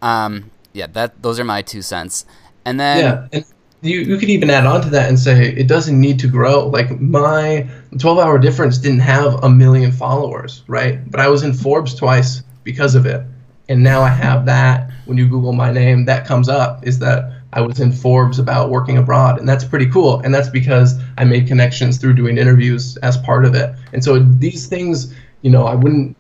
Um, 0.03 0.51
yeah, 0.73 0.89
that 0.89 1.23
those 1.23 1.39
are 1.39 1.45
my 1.45 1.63
two 1.63 1.83
cents. 1.83 2.27
And 2.65 2.81
then 2.81 3.29
yeah, 3.33 3.41
you 3.89 4.01
you 4.01 4.17
could 4.17 4.31
even 4.31 4.51
add 4.51 4.67
on 4.67 4.83
to 4.83 4.91
that 4.91 5.09
and 5.09 5.19
say 5.19 5.49
it 5.53 5.69
doesn't 5.69 5.99
need 5.99 6.19
to 6.21 6.29
grow. 6.29 6.67
Like 6.67 7.01
my 7.01 7.69
12 7.99 8.19
hour 8.19 8.39
difference 8.39 8.79
didn't 8.79 9.01
have 9.01 9.43
a 9.45 9.49
million 9.49 9.93
followers, 9.93 10.63
right? 10.67 11.09
But 11.11 11.21
I 11.21 11.29
was 11.29 11.43
in 11.43 11.53
Forbes 11.53 11.95
twice 11.95 12.43
because 12.65 12.95
of 12.95 13.07
it. 13.07 13.23
And 13.69 13.83
now 13.83 14.03
I 14.03 14.09
have 14.09 14.47
that. 14.47 14.91
When 15.07 15.19
you 15.19 15.29
Google 15.29 15.53
my 15.53 15.73
name, 15.73 16.05
that 16.07 16.27
comes 16.27 16.49
up. 16.49 16.87
Is 16.87 16.99
that 17.01 17.33
I 17.53 17.61
was 17.61 17.81
in 17.81 17.93
Forbes 17.93 18.39
about 18.39 18.71
working 18.71 18.99
abroad, 18.99 19.39
and 19.39 19.49
that's 19.49 19.65
pretty 19.65 19.87
cool. 19.91 20.21
And 20.21 20.35
that's 20.35 20.49
because 20.49 21.01
I 21.17 21.25
made 21.25 21.47
connections 21.47 21.99
through 21.99 22.15
doing 22.15 22.39
interviews 22.39 22.97
as 22.99 23.17
part 23.17 23.45
of 23.45 23.55
it. 23.55 23.75
And 23.93 24.05
so 24.05 24.19
these 24.19 24.67
things, 24.67 25.15
you 25.43 25.51
know, 25.51 25.67
I 25.67 25.75
wouldn't 25.75 26.16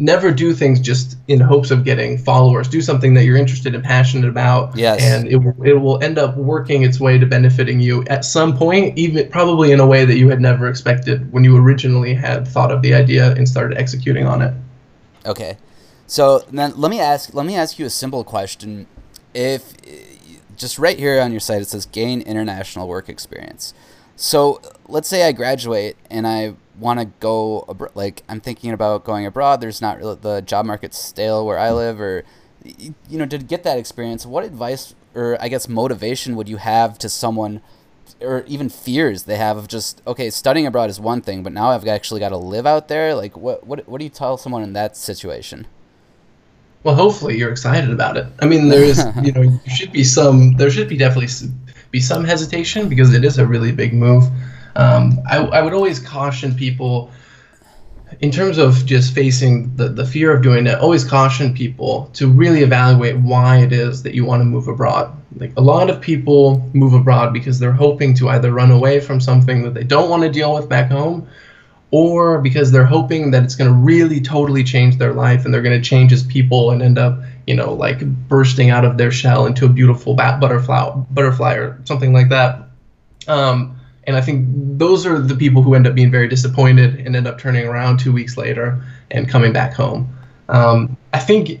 never 0.00 0.32
do 0.32 0.54
things 0.54 0.80
just 0.80 1.18
in 1.28 1.38
hopes 1.38 1.70
of 1.70 1.84
getting 1.84 2.16
followers. 2.16 2.66
Do 2.68 2.80
something 2.80 3.12
that 3.14 3.24
you're 3.24 3.36
interested 3.36 3.74
and 3.74 3.84
passionate 3.84 4.28
about. 4.28 4.74
Yes. 4.74 5.02
And 5.02 5.28
it 5.28 5.36
will, 5.36 5.62
it 5.62 5.74
will 5.74 6.02
end 6.02 6.18
up 6.18 6.36
working 6.36 6.82
its 6.82 6.98
way 6.98 7.18
to 7.18 7.26
benefiting 7.26 7.80
you 7.80 8.04
at 8.06 8.24
some 8.24 8.56
point, 8.56 8.98
even 8.98 9.28
probably 9.28 9.72
in 9.72 9.78
a 9.78 9.86
way 9.86 10.06
that 10.06 10.16
you 10.16 10.30
had 10.30 10.40
never 10.40 10.68
expected 10.68 11.30
when 11.32 11.44
you 11.44 11.56
originally 11.56 12.14
had 12.14 12.48
thought 12.48 12.72
of 12.72 12.80
the 12.80 12.94
idea 12.94 13.32
and 13.32 13.46
started 13.46 13.76
executing 13.76 14.26
on 14.26 14.40
it. 14.40 14.54
Okay. 15.26 15.58
So 16.06 16.40
then 16.50 16.72
let 16.76 16.90
me 16.90 16.98
ask 16.98 17.34
let 17.34 17.44
me 17.44 17.54
ask 17.54 17.78
you 17.78 17.84
a 17.84 17.90
simple 17.90 18.24
question. 18.24 18.86
If 19.34 19.74
just 20.56 20.78
right 20.78 20.98
here 20.98 21.20
on 21.20 21.30
your 21.30 21.40
site 21.40 21.60
it 21.60 21.68
says 21.68 21.84
gain 21.86 22.22
international 22.22 22.88
work 22.88 23.08
experience. 23.08 23.74
So 24.16 24.60
let's 24.88 25.08
say 25.08 25.28
I 25.28 25.32
graduate 25.32 25.96
and 26.10 26.26
I 26.26 26.54
want 26.80 27.00
to 27.00 27.06
go 27.20 27.64
abro- 27.68 27.90
like 27.94 28.22
I'm 28.28 28.40
thinking 28.40 28.72
about 28.72 29.04
going 29.04 29.26
abroad. 29.26 29.60
There's 29.60 29.80
not 29.80 29.98
really 29.98 30.16
the 30.20 30.40
job 30.40 30.66
market's 30.66 30.98
stale 30.98 31.46
where 31.46 31.58
I 31.58 31.68
mm. 31.68 31.76
live, 31.76 32.00
or 32.00 32.24
you 32.64 33.18
know, 33.18 33.26
to 33.26 33.38
get 33.38 33.62
that 33.64 33.78
experience, 33.78 34.26
what 34.26 34.44
advice 34.44 34.94
or 35.14 35.36
I 35.40 35.48
guess 35.48 35.68
motivation 35.68 36.36
would 36.36 36.48
you 36.48 36.56
have 36.56 36.98
to 36.98 37.08
someone, 37.08 37.60
or 38.20 38.44
even 38.46 38.68
fears 38.68 39.24
they 39.24 39.36
have 39.36 39.56
of 39.56 39.68
just 39.68 40.02
okay, 40.06 40.30
studying 40.30 40.66
abroad 40.66 40.90
is 40.90 41.00
one 41.00 41.20
thing, 41.20 41.42
but 41.42 41.52
now 41.52 41.70
I've 41.70 41.86
actually 41.86 42.20
got 42.20 42.30
to 42.30 42.36
live 42.36 42.66
out 42.66 42.88
there. 42.88 43.14
Like, 43.14 43.36
what 43.36 43.66
what 43.66 43.88
what 43.88 43.98
do 43.98 44.04
you 44.04 44.10
tell 44.10 44.36
someone 44.36 44.62
in 44.62 44.72
that 44.72 44.96
situation? 44.96 45.66
Well, 46.82 46.94
hopefully 46.94 47.36
you're 47.36 47.50
excited 47.50 47.90
about 47.90 48.16
it. 48.16 48.26
I 48.40 48.46
mean, 48.46 48.68
there 48.68 48.82
is, 48.82 49.04
you 49.22 49.32
know, 49.32 49.42
you 49.42 49.60
should 49.74 49.92
be 49.92 50.02
some, 50.02 50.56
there 50.56 50.70
should 50.70 50.88
be 50.88 50.96
definitely 50.96 51.28
be 51.90 52.00
some 52.00 52.24
hesitation 52.24 52.88
because 52.88 53.12
it 53.12 53.24
is 53.24 53.38
a 53.38 53.46
really 53.46 53.72
big 53.72 53.92
move. 53.92 54.24
Um, 54.80 55.20
I, 55.28 55.38
I 55.38 55.62
would 55.62 55.74
always 55.74 55.98
caution 55.98 56.54
people 56.54 57.10
in 58.20 58.30
terms 58.30 58.58
of 58.58 58.84
just 58.86 59.14
facing 59.14 59.74
the, 59.76 59.88
the 59.88 60.04
fear 60.04 60.34
of 60.34 60.42
doing 60.42 60.66
it, 60.66 60.78
always 60.78 61.04
caution 61.04 61.54
people 61.54 62.10
to 62.14 62.28
really 62.28 62.62
evaluate 62.62 63.16
why 63.16 63.58
it 63.58 63.72
is 63.72 64.02
that 64.02 64.14
you 64.14 64.24
want 64.24 64.40
to 64.40 64.44
move 64.44 64.68
abroad. 64.68 65.16
Like 65.36 65.52
a 65.56 65.60
lot 65.60 65.88
of 65.88 66.00
people 66.00 66.68
move 66.72 66.92
abroad 66.92 67.32
because 67.32 67.58
they're 67.58 67.72
hoping 67.72 68.14
to 68.14 68.28
either 68.30 68.52
run 68.52 68.70
away 68.70 69.00
from 69.00 69.20
something 69.20 69.62
that 69.62 69.74
they 69.74 69.84
don't 69.84 70.10
want 70.10 70.22
to 70.24 70.30
deal 70.30 70.54
with 70.54 70.68
back 70.68 70.90
home 70.90 71.28
or 71.92 72.40
because 72.40 72.72
they're 72.72 72.84
hoping 72.84 73.30
that 73.30 73.42
it's 73.44 73.54
going 73.54 73.70
to 73.70 73.76
really 73.76 74.20
totally 74.20 74.64
change 74.64 74.96
their 74.98 75.12
life 75.12 75.44
and 75.44 75.54
they're 75.54 75.62
going 75.62 75.80
to 75.80 75.88
change 75.88 76.12
as 76.12 76.22
people 76.22 76.70
and 76.70 76.82
end 76.82 76.98
up, 76.98 77.20
you 77.46 77.54
know, 77.54 77.72
like 77.72 78.00
bursting 78.28 78.70
out 78.70 78.84
of 78.84 78.98
their 78.98 79.10
shell 79.10 79.46
into 79.46 79.64
a 79.64 79.68
beautiful 79.68 80.14
bat 80.14 80.40
butterfly, 80.40 80.90
butterfly 81.10 81.54
or 81.54 81.80
something 81.84 82.12
like 82.12 82.28
that. 82.28 82.62
Um, 83.28 83.79
and 84.10 84.16
I 84.16 84.22
think 84.22 84.48
those 84.76 85.06
are 85.06 85.20
the 85.20 85.36
people 85.36 85.62
who 85.62 85.76
end 85.76 85.86
up 85.86 85.94
being 85.94 86.10
very 86.10 86.26
disappointed 86.26 86.98
and 87.06 87.14
end 87.14 87.28
up 87.28 87.38
turning 87.38 87.64
around 87.64 88.00
two 88.00 88.12
weeks 88.12 88.36
later 88.36 88.82
and 89.12 89.28
coming 89.28 89.52
back 89.52 89.72
home. 89.72 90.12
Um, 90.48 90.96
I 91.12 91.20
think, 91.20 91.60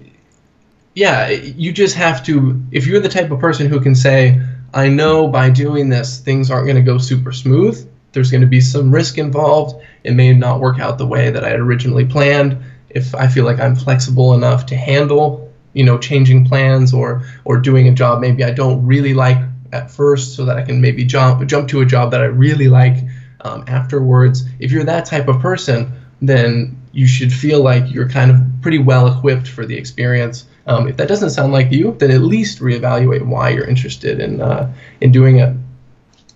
yeah, 0.96 1.28
you 1.28 1.70
just 1.72 1.94
have 1.94 2.24
to, 2.24 2.60
if 2.72 2.88
you're 2.88 2.98
the 2.98 3.08
type 3.08 3.30
of 3.30 3.38
person 3.38 3.68
who 3.68 3.80
can 3.80 3.94
say, 3.94 4.42
I 4.74 4.88
know 4.88 5.28
by 5.28 5.48
doing 5.48 5.90
this, 5.90 6.18
things 6.18 6.50
aren't 6.50 6.66
going 6.66 6.74
to 6.74 6.82
go 6.82 6.98
super 6.98 7.30
smooth, 7.30 7.88
there's 8.10 8.32
going 8.32 8.40
to 8.40 8.48
be 8.48 8.60
some 8.60 8.92
risk 8.92 9.16
involved. 9.16 9.80
It 10.02 10.14
may 10.14 10.32
not 10.34 10.58
work 10.58 10.80
out 10.80 10.98
the 10.98 11.06
way 11.06 11.30
that 11.30 11.44
I 11.44 11.50
had 11.50 11.60
originally 11.60 12.04
planned. 12.04 12.60
If 12.88 13.14
I 13.14 13.28
feel 13.28 13.44
like 13.44 13.60
I'm 13.60 13.76
flexible 13.76 14.34
enough 14.34 14.66
to 14.66 14.76
handle, 14.76 15.52
you 15.72 15.84
know, 15.84 15.98
changing 15.98 16.46
plans 16.46 16.92
or 16.92 17.22
or 17.44 17.58
doing 17.58 17.86
a 17.86 17.92
job 17.92 18.20
maybe 18.20 18.42
I 18.42 18.50
don't 18.50 18.84
really 18.84 19.14
like 19.14 19.38
at 19.72 19.90
first, 19.90 20.34
so 20.34 20.44
that 20.44 20.56
I 20.56 20.62
can 20.62 20.80
maybe 20.80 21.04
jump 21.04 21.46
jump 21.46 21.68
to 21.68 21.80
a 21.80 21.86
job 21.86 22.10
that 22.12 22.20
I 22.20 22.26
really 22.26 22.68
like 22.68 22.96
um, 23.42 23.64
afterwards. 23.66 24.44
If 24.58 24.72
you're 24.72 24.84
that 24.84 25.06
type 25.06 25.28
of 25.28 25.40
person, 25.40 25.92
then 26.20 26.76
you 26.92 27.06
should 27.06 27.32
feel 27.32 27.62
like 27.62 27.92
you're 27.92 28.08
kind 28.08 28.30
of 28.30 28.40
pretty 28.62 28.78
well 28.78 29.06
equipped 29.06 29.48
for 29.48 29.64
the 29.64 29.76
experience. 29.76 30.46
Um, 30.66 30.88
if 30.88 30.96
that 30.98 31.08
doesn't 31.08 31.30
sound 31.30 31.52
like 31.52 31.70
you, 31.72 31.96
then 31.98 32.10
at 32.10 32.20
least 32.20 32.60
reevaluate 32.60 33.24
why 33.24 33.50
you're 33.50 33.66
interested 33.66 34.20
in 34.20 34.40
uh, 34.40 34.72
in 35.00 35.12
doing 35.12 35.38
it. 35.38 35.54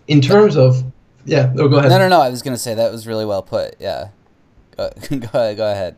In 0.07 0.21
terms 0.21 0.57
of 0.57 0.83
yeah. 1.25 1.53
No, 1.55 1.69
go 1.69 1.79
ahead. 1.79 1.91
No, 1.91 1.99
no, 1.99 2.09
no. 2.09 2.21
I 2.21 2.29
was 2.29 2.43
gonna 2.43 2.59
say 2.59 2.75
that 2.75 2.93
was 2.93 3.07
really 3.07 3.25
well 3.25 3.43
put. 3.43 3.77
Yeah. 3.81 4.09
Go, 4.77 4.91
go 5.11 5.29
ahead. 5.33 5.57
Go 5.57 5.71
ahead. 5.71 5.97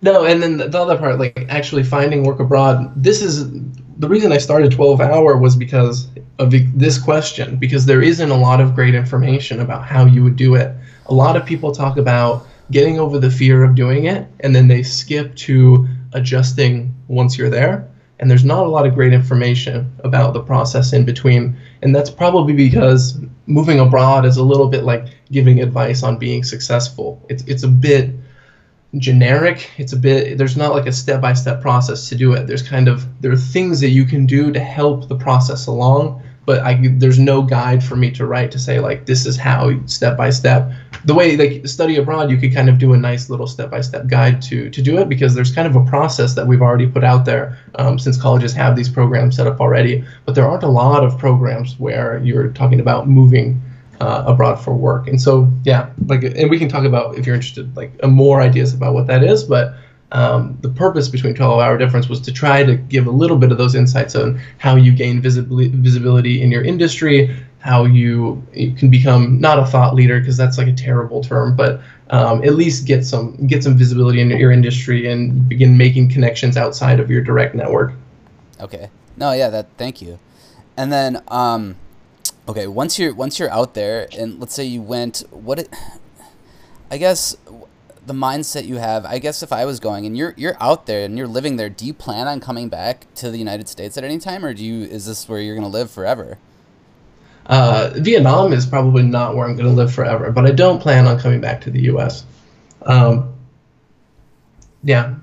No, 0.00 0.24
and 0.24 0.42
then 0.42 0.58
the 0.58 0.78
other 0.78 0.96
part, 0.96 1.18
like 1.18 1.46
actually 1.48 1.82
finding 1.82 2.22
work 2.22 2.38
abroad. 2.38 2.92
This 2.96 3.20
is 3.20 3.50
the 3.98 4.08
reason 4.08 4.30
I 4.30 4.38
started 4.38 4.70
12 4.72 5.00
Hour 5.00 5.36
was 5.36 5.56
because 5.56 6.08
of 6.38 6.52
this 6.74 6.98
question. 6.98 7.56
Because 7.56 7.84
there 7.84 8.02
isn't 8.02 8.30
a 8.30 8.36
lot 8.36 8.60
of 8.60 8.74
great 8.74 8.94
information 8.94 9.60
about 9.60 9.84
how 9.84 10.06
you 10.06 10.22
would 10.22 10.36
do 10.36 10.54
it. 10.54 10.74
A 11.06 11.14
lot 11.14 11.36
of 11.36 11.44
people 11.44 11.72
talk 11.72 11.96
about 11.96 12.46
getting 12.70 13.00
over 13.00 13.18
the 13.18 13.30
fear 13.30 13.64
of 13.64 13.74
doing 13.74 14.04
it, 14.04 14.26
and 14.40 14.54
then 14.54 14.68
they 14.68 14.82
skip 14.82 15.34
to 15.34 15.88
adjusting 16.12 16.94
once 17.08 17.36
you're 17.36 17.50
there. 17.50 17.88
And 18.20 18.30
there's 18.30 18.44
not 18.44 18.66
a 18.66 18.68
lot 18.68 18.86
of 18.86 18.94
great 18.94 19.12
information 19.12 19.92
about 20.02 20.32
the 20.32 20.40
process 20.40 20.92
in 20.92 21.04
between. 21.04 21.56
And 21.82 21.94
that's 21.94 22.10
probably 22.10 22.52
because 22.52 23.18
moving 23.46 23.78
abroad 23.78 24.26
is 24.26 24.36
a 24.36 24.42
little 24.42 24.68
bit 24.68 24.84
like 24.84 25.06
giving 25.30 25.62
advice 25.62 26.02
on 26.02 26.18
being 26.18 26.42
successful. 26.42 27.24
It's 27.28 27.44
it's 27.44 27.62
a 27.62 27.68
bit 27.68 28.10
generic. 28.96 29.70
It's 29.76 29.92
a 29.92 29.96
bit 29.96 30.38
there's 30.38 30.56
not 30.56 30.72
like 30.72 30.86
a 30.86 30.92
step 30.92 31.20
by 31.20 31.34
step 31.34 31.60
process 31.60 32.08
to 32.08 32.14
do 32.14 32.32
it. 32.32 32.46
There's 32.46 32.62
kind 32.62 32.88
of 32.88 33.06
there 33.20 33.32
are 33.32 33.36
things 33.36 33.80
that 33.80 33.90
you 33.90 34.04
can 34.04 34.24
do 34.24 34.50
to 34.50 34.60
help 34.60 35.08
the 35.08 35.16
process 35.16 35.66
along, 35.66 36.22
but 36.46 36.60
I, 36.62 36.80
there's 36.94 37.18
no 37.18 37.42
guide 37.42 37.84
for 37.84 37.96
me 37.96 38.10
to 38.12 38.24
write 38.24 38.50
to 38.52 38.58
say 38.58 38.80
like 38.80 39.04
this 39.04 39.26
is 39.26 39.36
how 39.36 39.84
step 39.84 40.16
by 40.16 40.30
step. 40.30 40.72
The 41.04 41.14
way 41.14 41.36
like 41.36 41.66
study 41.68 41.96
abroad, 41.96 42.30
you 42.30 42.38
could 42.38 42.54
kind 42.54 42.70
of 42.70 42.78
do 42.78 42.94
a 42.94 42.96
nice 42.96 43.28
little 43.28 43.46
step 43.46 43.70
by 43.70 43.82
step 43.82 44.06
guide 44.06 44.40
to 44.42 44.70
to 44.70 44.80
do 44.80 44.98
it 44.98 45.10
because 45.10 45.34
there's 45.34 45.54
kind 45.54 45.68
of 45.68 45.76
a 45.76 45.84
process 45.84 46.34
that 46.34 46.46
we've 46.46 46.62
already 46.62 46.86
put 46.86 47.04
out 47.04 47.26
there 47.26 47.58
um, 47.74 47.98
since 47.98 48.16
colleges 48.16 48.54
have 48.54 48.74
these 48.74 48.88
programs 48.88 49.36
set 49.36 49.46
up 49.46 49.60
already. 49.60 50.02
But 50.24 50.34
there 50.34 50.48
aren't 50.48 50.62
a 50.62 50.68
lot 50.68 51.04
of 51.04 51.18
programs 51.18 51.78
where 51.78 52.18
you're 52.24 52.48
talking 52.48 52.80
about 52.80 53.06
moving 53.06 53.60
uh, 54.00 54.24
abroad 54.26 54.56
for 54.56 54.74
work. 54.74 55.08
And 55.08 55.20
so 55.20 55.50
yeah, 55.64 55.90
like 56.06 56.22
and 56.22 56.50
we 56.50 56.58
can 56.58 56.68
talk 56.68 56.84
about 56.84 57.16
if 57.16 57.26
you're 57.26 57.34
interested 57.34 57.76
like 57.76 57.92
more 58.04 58.40
ideas 58.40 58.74
about 58.74 58.94
what 58.94 59.06
that 59.08 59.24
is, 59.24 59.44
but 59.44 59.74
um, 60.12 60.56
the 60.62 60.70
purpose 60.70 61.08
between 61.08 61.34
12 61.34 61.60
hour 61.60 61.76
difference 61.76 62.08
was 62.08 62.20
to 62.22 62.32
try 62.32 62.64
to 62.64 62.76
give 62.76 63.06
a 63.06 63.10
little 63.10 63.36
bit 63.36 63.52
of 63.52 63.58
those 63.58 63.74
insights 63.74 64.14
on 64.14 64.40
how 64.58 64.74
you 64.74 64.92
gain 64.92 65.20
visibility, 65.20 65.68
visibility 65.68 66.42
in 66.42 66.50
your 66.50 66.64
industry, 66.64 67.36
how 67.58 67.84
you, 67.84 68.42
you 68.54 68.72
can 68.72 68.88
become 68.88 69.38
not 69.40 69.58
a 69.58 69.66
thought 69.66 69.94
leader 69.94 70.18
because 70.18 70.36
that's 70.36 70.56
like 70.56 70.68
a 70.68 70.72
terrible 70.72 71.22
term, 71.22 71.54
but 71.54 71.80
um, 72.10 72.42
at 72.42 72.54
least 72.54 72.86
get 72.86 73.04
some 73.04 73.36
get 73.46 73.62
some 73.62 73.76
visibility 73.76 74.20
in 74.20 74.30
your 74.30 74.50
industry 74.50 75.10
and 75.10 75.46
begin 75.46 75.76
making 75.76 76.08
connections 76.08 76.56
outside 76.56 77.00
of 77.00 77.10
your 77.10 77.20
direct 77.20 77.54
network. 77.54 77.92
Okay. 78.60 78.88
No, 79.18 79.32
yeah, 79.32 79.50
that. 79.50 79.66
Thank 79.76 80.00
you. 80.00 80.18
And 80.76 80.90
then, 80.92 81.20
um, 81.28 81.76
okay, 82.48 82.66
once 82.66 82.98
you're 82.98 83.14
once 83.14 83.38
you're 83.38 83.50
out 83.50 83.74
there, 83.74 84.08
and 84.16 84.40
let's 84.40 84.54
say 84.54 84.64
you 84.64 84.82
went, 84.82 85.22
what? 85.30 85.60
It, 85.60 85.68
I 86.90 86.96
guess 86.96 87.36
the 88.06 88.14
mindset 88.14 88.66
you 88.66 88.76
have. 88.76 89.04
I 89.04 89.18
guess 89.18 89.42
if 89.42 89.52
I 89.52 89.64
was 89.66 89.78
going 89.78 90.06
and 90.06 90.16
you're 90.16 90.34
you're 90.36 90.56
out 90.60 90.86
there 90.86 91.04
and 91.04 91.16
you're 91.16 91.28
living 91.28 91.56
there, 91.56 91.68
do 91.68 91.86
you 91.86 91.92
plan 91.92 92.26
on 92.26 92.40
coming 92.40 92.68
back 92.68 93.12
to 93.16 93.30
the 93.30 93.38
United 93.38 93.68
States 93.68 93.96
at 93.98 94.04
any 94.04 94.18
time, 94.18 94.44
or 94.44 94.54
do 94.54 94.64
you 94.64 94.84
is 94.84 95.06
this 95.06 95.28
where 95.28 95.40
you're 95.40 95.54
gonna 95.54 95.68
live 95.68 95.90
forever? 95.90 96.38
Uh, 97.48 97.92
Vietnam 97.96 98.52
is 98.52 98.66
probably 98.66 99.02
not 99.02 99.34
where 99.34 99.46
I'm 99.46 99.56
going 99.56 99.68
to 99.68 99.74
live 99.74 99.92
forever, 99.92 100.30
but 100.30 100.44
I 100.44 100.50
don't 100.50 100.80
plan 100.80 101.06
on 101.06 101.18
coming 101.18 101.40
back 101.40 101.62
to 101.62 101.70
the 101.70 101.80
U.S. 101.84 102.26
Um, 102.82 103.32
yeah, 104.84 105.14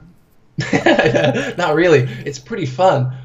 not 1.58 1.75
really. 1.75 2.00
It's 2.25 2.39
pretty 2.39 2.65
fun. 2.65 3.15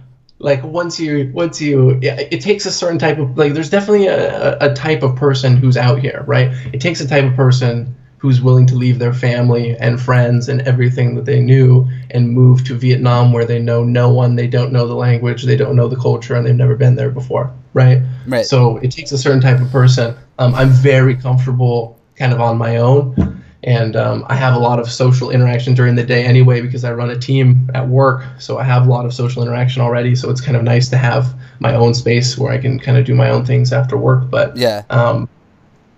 Like 0.41 0.65
once 0.65 0.99
you 0.99 1.31
once 1.35 1.61
you 1.61 1.99
it 2.03 2.41
takes 2.41 2.65
a 2.65 2.73
certain 2.73 2.99
type 2.99 3.19
of 3.19 3.37
like 3.37 3.53
there's 3.53 3.69
definitely 3.69 4.07
a, 4.07 4.57
a 4.59 4.75
type 4.75 5.03
of 5.03 5.15
person 5.15 5.57
who's 5.57 5.77
out 5.77 6.01
here, 6.01 6.25
right? 6.27 6.51
It 6.73 6.81
takes 6.81 7.01
a 7.03 7.07
type 7.07 7.25
of 7.25 7.35
person 7.35 7.95
who's 8.17 8.41
willing 8.41 8.67
to 8.67 8.75
leave 8.75 8.99
their 8.99 9.15
family 9.15 9.77
and 9.79 10.01
friends 10.01 10.49
and 10.49 10.61
everything 10.63 11.15
that 11.15 11.25
they 11.25 11.41
knew 11.41 11.89
and 12.11 12.31
move 12.31 12.65
to 12.65 12.75
Vietnam 12.75 13.33
where 13.33 13.47
they 13.47 13.59
know 13.59 13.83
no 13.83 14.11
one, 14.11 14.37
they 14.37 14.47
don't 14.47 14.73
know 14.73 14.87
the 14.87 14.95
language, 14.95 15.45
they 15.45 15.57
don't 15.57 15.75
know 15.75 15.89
the 15.89 15.97
culture, 15.97 16.35
and 16.35 16.47
they've 16.47 16.55
never 16.55 16.77
been 16.77 16.95
there 16.97 17.11
before, 17.11 17.51
right? 17.73 18.03
Right. 18.27 18.45
So 18.45 18.77
it 18.79 18.91
takes 18.91 19.13
a 19.13 19.19
certain 19.19 19.41
type 19.41 19.61
of 19.61 19.71
person. 19.71 20.15
Um, 20.39 20.55
I'm 20.55 20.69
very 20.69 21.17
comfortable 21.17 21.99
kind 22.17 22.35
of 22.35 22.41
on 22.41 22.59
my 22.59 22.77
own. 22.77 23.43
And 23.63 23.95
um, 23.95 24.25
I 24.29 24.37
have 24.37 24.55
a 24.55 24.59
lot 24.59 24.79
of 24.79 24.91
social 24.91 25.31
interaction 25.31 25.75
during 25.75 25.95
the 25.95 26.03
day 26.03 26.25
anyway 26.25 26.63
because 26.63 26.83
I 26.83 26.93
run 26.93 27.11
a 27.11 27.19
team 27.19 27.71
at 27.75 27.87
work. 27.87 28.25
So 28.39 28.59
I 28.59 28.65
have 28.65 28.87
a 28.87 28.91
lot 28.91 29.05
of 29.05 29.13
social 29.13 29.43
interaction 29.43 29.83
already. 29.83 30.15
So 30.15 30.31
it's 30.31 30.41
kind 30.41 30.57
of 30.57 30.63
nice 30.63 30.89
to 30.89 30.97
have 30.97 31.35
my 31.59 31.75
own 31.75 31.93
space 31.93 32.39
where 32.39 32.53
I 32.53 32.59
can 32.59 32.79
kind 32.79 32.97
of 32.97 33.05
do 33.05 33.15
my 33.15 33.29
own 33.29 33.45
things 33.45 33.73
after 33.73 33.99
work. 33.99 34.31
But 34.31 34.57
yeah, 34.57 34.85
um, 34.89 35.29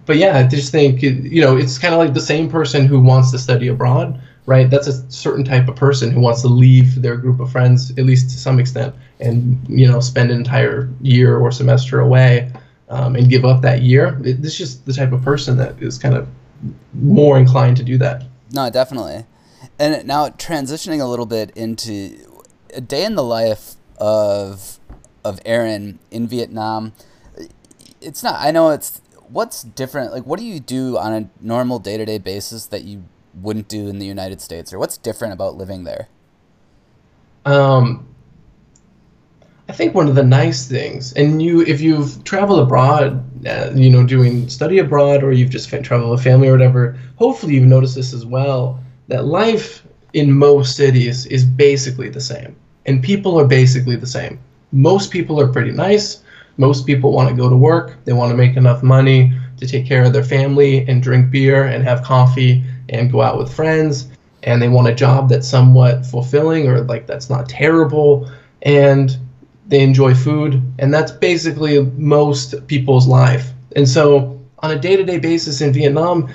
but 0.06 0.16
yeah, 0.16 0.38
I 0.38 0.42
just 0.42 0.72
think 0.72 1.02
you 1.02 1.40
know 1.40 1.56
it's 1.56 1.78
kind 1.78 1.94
of 1.94 2.00
like 2.00 2.14
the 2.14 2.20
same 2.20 2.50
person 2.50 2.86
who 2.86 3.00
wants 3.00 3.30
to 3.30 3.38
study 3.38 3.68
abroad, 3.68 4.20
right? 4.46 4.68
That's 4.68 4.88
a 4.88 5.10
certain 5.10 5.44
type 5.44 5.68
of 5.68 5.76
person 5.76 6.10
who 6.10 6.20
wants 6.20 6.42
to 6.42 6.48
leave 6.48 7.00
their 7.00 7.16
group 7.16 7.38
of 7.38 7.52
friends, 7.52 7.90
at 7.92 8.04
least 8.04 8.30
to 8.30 8.36
some 8.36 8.58
extent, 8.58 8.94
and 9.20 9.64
you 9.68 9.86
know 9.86 10.00
spend 10.00 10.30
an 10.30 10.38
entire 10.38 10.88
year 11.00 11.38
or 11.38 11.52
semester 11.52 12.00
away 12.00 12.50
um, 12.88 13.14
and 13.14 13.30
give 13.30 13.44
up 13.44 13.62
that 13.62 13.82
year. 13.82 14.20
It, 14.24 14.44
it's 14.44 14.58
just 14.58 14.84
the 14.84 14.92
type 14.92 15.12
of 15.12 15.22
person 15.22 15.56
that 15.58 15.80
is 15.80 15.98
kind 15.98 16.16
of 16.16 16.28
more 16.92 17.38
inclined 17.38 17.76
to 17.78 17.84
do 17.84 17.98
that. 17.98 18.24
No, 18.52 18.70
definitely. 18.70 19.26
And 19.78 20.06
now 20.06 20.28
transitioning 20.28 21.00
a 21.00 21.06
little 21.06 21.26
bit 21.26 21.50
into 21.56 22.18
a 22.74 22.80
day 22.80 23.04
in 23.04 23.14
the 23.14 23.22
life 23.22 23.74
of 23.98 24.78
of 25.24 25.40
Aaron 25.44 25.98
in 26.10 26.26
Vietnam. 26.26 26.92
It's 28.00 28.22
not. 28.22 28.36
I 28.38 28.50
know 28.50 28.70
it's. 28.70 29.00
What's 29.28 29.62
different? 29.62 30.12
Like, 30.12 30.26
what 30.26 30.38
do 30.38 30.44
you 30.44 30.60
do 30.60 30.98
on 30.98 31.12
a 31.14 31.30
normal 31.40 31.78
day 31.78 31.96
to 31.96 32.04
day 32.04 32.18
basis 32.18 32.66
that 32.66 32.84
you 32.84 33.04
wouldn't 33.34 33.68
do 33.68 33.88
in 33.88 33.98
the 33.98 34.06
United 34.06 34.42
States, 34.42 34.72
or 34.72 34.78
what's 34.78 34.98
different 34.98 35.32
about 35.32 35.56
living 35.56 35.84
there? 35.84 36.08
Um, 37.46 38.11
I 39.68 39.72
think 39.72 39.94
one 39.94 40.08
of 40.08 40.14
the 40.16 40.24
nice 40.24 40.66
things, 40.66 41.12
and 41.12 41.40
you, 41.40 41.62
if 41.62 41.80
you've 41.80 42.22
traveled 42.24 42.60
abroad, 42.60 43.24
uh, 43.46 43.70
you 43.74 43.90
know, 43.90 44.04
doing 44.04 44.48
study 44.48 44.78
abroad, 44.78 45.22
or 45.22 45.32
you've 45.32 45.50
just 45.50 45.68
traveled 45.68 46.10
with 46.10 46.22
family 46.22 46.48
or 46.48 46.52
whatever, 46.52 46.98
hopefully 47.16 47.54
you've 47.54 47.64
noticed 47.64 47.94
this 47.94 48.12
as 48.12 48.26
well. 48.26 48.80
That 49.08 49.24
life 49.24 49.86
in 50.14 50.32
most 50.32 50.76
cities 50.76 51.26
is 51.26 51.44
basically 51.44 52.08
the 52.08 52.20
same, 52.20 52.56
and 52.86 53.02
people 53.02 53.38
are 53.38 53.46
basically 53.46 53.96
the 53.96 54.06
same. 54.06 54.40
Most 54.72 55.10
people 55.10 55.40
are 55.40 55.52
pretty 55.52 55.70
nice. 55.70 56.22
Most 56.56 56.84
people 56.84 57.12
want 57.12 57.28
to 57.28 57.34
go 57.34 57.48
to 57.48 57.56
work. 57.56 57.96
They 58.04 58.12
want 58.12 58.30
to 58.30 58.36
make 58.36 58.56
enough 58.56 58.82
money 58.82 59.32
to 59.58 59.66
take 59.66 59.86
care 59.86 60.04
of 60.04 60.12
their 60.12 60.24
family 60.24 60.86
and 60.88 61.02
drink 61.02 61.30
beer 61.30 61.64
and 61.64 61.84
have 61.84 62.02
coffee 62.02 62.64
and 62.88 63.12
go 63.12 63.22
out 63.22 63.38
with 63.38 63.52
friends. 63.52 64.08
And 64.42 64.60
they 64.60 64.68
want 64.68 64.88
a 64.88 64.94
job 64.94 65.28
that's 65.28 65.48
somewhat 65.48 66.04
fulfilling 66.04 66.68
or 66.68 66.80
like 66.82 67.06
that's 67.06 67.30
not 67.30 67.48
terrible. 67.48 68.30
And 68.62 69.16
they 69.72 69.80
enjoy 69.82 70.14
food. 70.14 70.62
And 70.78 70.92
that's 70.92 71.10
basically 71.10 71.80
most 71.96 72.66
people's 72.66 73.08
life. 73.08 73.52
And 73.74 73.88
so 73.88 74.38
on 74.58 74.70
a 74.70 74.78
day 74.78 74.96
to 74.96 75.02
day 75.02 75.18
basis 75.18 75.62
in 75.62 75.72
Vietnam, 75.72 76.28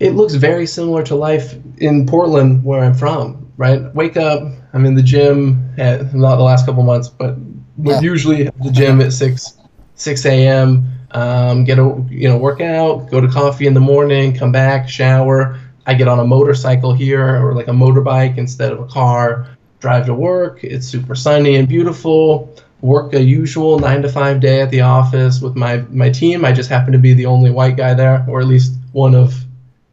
it 0.00 0.14
looks 0.14 0.34
very 0.34 0.66
similar 0.66 1.04
to 1.04 1.14
life 1.14 1.54
in 1.78 2.08
Portland, 2.08 2.64
where 2.64 2.82
I'm 2.82 2.94
from, 2.94 3.48
right? 3.56 3.82
Wake 3.94 4.16
up, 4.16 4.42
I'm 4.72 4.84
in 4.84 4.96
the 4.96 5.02
gym, 5.02 5.72
at, 5.78 6.12
not 6.12 6.36
the 6.36 6.42
last 6.42 6.66
couple 6.66 6.82
months, 6.82 7.08
but 7.08 7.36
yeah. 7.80 8.00
usually 8.00 8.48
at 8.48 8.58
the 8.58 8.72
gym 8.72 9.00
at 9.00 9.12
6 9.12 9.58
6 9.94 10.26
a.m. 10.26 10.84
Um, 11.12 11.62
get 11.62 11.78
a 11.78 12.04
you 12.10 12.28
know 12.28 12.36
work 12.36 12.60
out, 12.60 13.08
go 13.12 13.20
to 13.20 13.28
coffee 13.28 13.68
in 13.68 13.74
the 13.74 13.80
morning, 13.80 14.36
come 14.36 14.50
back, 14.50 14.88
shower. 14.88 15.56
I 15.86 15.94
get 15.94 16.08
on 16.08 16.18
a 16.18 16.24
motorcycle 16.24 16.92
here 16.92 17.46
or 17.46 17.54
like 17.54 17.68
a 17.68 17.72
motorbike 17.72 18.38
instead 18.38 18.72
of 18.72 18.80
a 18.80 18.86
car. 18.86 19.46
Drive 19.78 20.06
to 20.06 20.14
work. 20.14 20.64
It's 20.64 20.86
super 20.86 21.14
sunny 21.14 21.56
and 21.56 21.68
beautiful. 21.68 22.52
Work 22.82 23.14
a 23.14 23.22
usual 23.22 23.78
nine 23.78 24.02
to 24.02 24.08
five 24.08 24.40
day 24.40 24.60
at 24.60 24.70
the 24.70 24.82
office 24.82 25.40
with 25.40 25.56
my 25.56 25.78
my 25.88 26.10
team. 26.10 26.44
I 26.44 26.52
just 26.52 26.68
happen 26.68 26.92
to 26.92 26.98
be 26.98 27.14
the 27.14 27.26
only 27.26 27.50
white 27.50 27.76
guy 27.76 27.94
there, 27.94 28.24
or 28.28 28.40
at 28.40 28.46
least 28.46 28.74
one 28.92 29.14
of. 29.14 29.34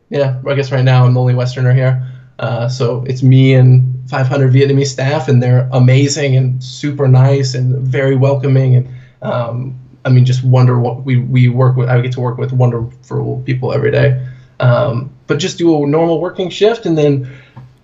Yeah, 0.10 0.42
I 0.48 0.56
guess 0.56 0.72
right 0.72 0.84
now 0.84 1.06
I'm 1.06 1.14
the 1.14 1.20
only 1.20 1.36
Westerner 1.36 1.72
here. 1.74 2.06
Uh, 2.40 2.68
so 2.68 3.04
it's 3.08 3.22
me 3.22 3.54
and 3.54 4.10
500 4.10 4.52
Vietnamese 4.52 4.88
staff, 4.88 5.28
and 5.28 5.42
they're 5.42 5.70
amazing 5.72 6.36
and 6.36 6.64
super 6.64 7.08
nice 7.08 7.54
and 7.54 7.78
very 7.78 8.16
welcoming. 8.16 8.76
And 8.76 8.90
um, 9.22 9.80
I 10.04 10.10
mean, 10.10 10.26
just 10.26 10.44
wonder 10.44 10.80
what 10.80 11.04
we 11.04 11.18
we 11.18 11.48
work 11.50 11.76
with. 11.76 11.90
I 11.90 12.02
get 12.02 12.14
to 12.14 12.22
work 12.22 12.38
with 12.38 12.52
wonderful 12.52 13.44
people 13.46 13.72
every 13.72 13.92
day. 13.92 14.26
Um, 14.60 15.12
but 15.28 15.38
just 15.38 15.58
do 15.58 15.84
a 15.84 15.88
normal 15.88 16.20
working 16.20 16.50
shift, 16.50 16.86
and 16.86 16.98
then 16.98 17.30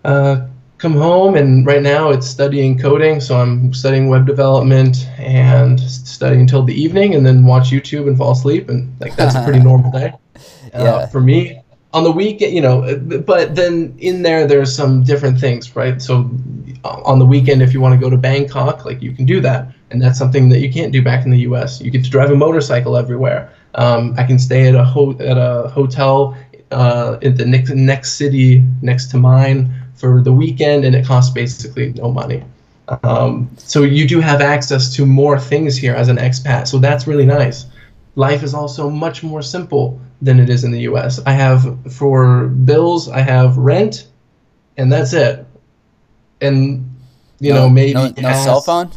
uh, 0.03 0.47
come 0.77 0.93
home. 0.93 1.35
And 1.35 1.65
right 1.65 1.81
now 1.81 2.09
it's 2.09 2.27
studying 2.27 2.77
coding, 2.77 3.19
so 3.19 3.39
I'm 3.39 3.73
studying 3.73 4.07
web 4.07 4.25
development 4.25 5.07
and 5.17 5.79
studying 5.79 6.41
until 6.41 6.63
the 6.63 6.73
evening, 6.73 7.15
and 7.15 7.25
then 7.25 7.45
watch 7.45 7.69
YouTube 7.69 8.07
and 8.07 8.17
fall 8.17 8.31
asleep. 8.31 8.69
And 8.69 8.93
like 8.99 9.15
that's 9.15 9.35
a 9.35 9.43
pretty 9.43 9.59
normal 9.63 9.91
day 9.91 10.13
uh, 10.73 10.83
yeah. 10.83 11.05
for 11.07 11.21
me 11.21 11.61
on 11.95 12.03
the 12.03 12.11
weekend, 12.11 12.53
you 12.53 12.59
know, 12.59 12.99
but 13.25 13.55
then 13.55 13.95
in 13.99 14.21
there, 14.21 14.45
there's 14.45 14.75
some 14.75 15.01
different 15.01 15.39
things, 15.39 15.77
right? 15.77 16.01
So 16.01 16.29
on 16.83 17.19
the 17.19 17.25
weekend, 17.25 17.61
if 17.61 17.73
you 17.73 17.79
want 17.79 17.97
to 17.97 17.99
go 17.99 18.09
to 18.09 18.17
Bangkok, 18.17 18.83
like 18.83 19.01
you 19.01 19.13
can 19.13 19.25
do 19.25 19.39
that. 19.39 19.73
And 19.91 20.01
that's 20.01 20.19
something 20.19 20.49
that 20.49 20.59
you 20.59 20.69
can't 20.69 20.91
do 20.91 21.01
back 21.01 21.23
in 21.23 21.31
the 21.31 21.39
US. 21.49 21.79
You 21.79 21.89
get 21.89 22.03
to 22.03 22.09
drive 22.09 22.31
a 22.31 22.35
motorcycle 22.35 22.97
everywhere. 22.97 23.53
Um, 23.75 24.13
I 24.17 24.23
can 24.23 24.37
stay 24.37 24.67
at 24.67 24.75
a, 24.75 24.83
ho- 24.83 25.17
at 25.21 25.37
a 25.37 25.69
hotel 25.69 26.37
uh, 26.71 27.17
in 27.21 27.35
the 27.35 27.45
next, 27.45 27.69
next 27.69 28.15
city 28.15 28.61
next 28.81 29.09
to 29.11 29.17
mine 29.17 29.73
for 30.05 30.21
the 30.21 30.31
weekend, 30.31 30.85
and 30.85 30.95
it 30.95 31.05
costs 31.05 31.33
basically 31.33 31.93
no 31.93 32.11
money. 32.11 32.43
Um, 33.03 33.49
so 33.57 33.81
you 33.81 34.07
do 34.07 34.19
have 34.19 34.41
access 34.41 34.93
to 34.95 35.05
more 35.05 35.39
things 35.39 35.75
here 35.75 35.95
as 35.95 36.07
an 36.07 36.17
expat. 36.17 36.67
So 36.67 36.77
that's 36.77 37.07
really 37.07 37.25
nice 37.25 37.65
life 38.15 38.43
is 38.43 38.53
also 38.53 38.89
much 38.89 39.23
more 39.23 39.41
simple 39.41 39.99
than 40.21 40.39
it 40.39 40.49
is 40.49 40.63
in 40.63 40.71
the 40.71 40.81
US. 40.81 41.19
I 41.25 41.33
have 41.33 41.93
for 41.93 42.47
bills, 42.47 43.09
I 43.09 43.21
have 43.21 43.57
rent, 43.57 44.07
and 44.77 44.91
that's 44.91 45.13
it. 45.13 45.45
And 46.41 46.89
you 47.39 47.53
no, 47.53 47.61
know 47.61 47.69
maybe 47.69 47.93
no, 47.93 48.13
no 48.17 48.33
cell 48.33 48.61
phone. 48.61 48.91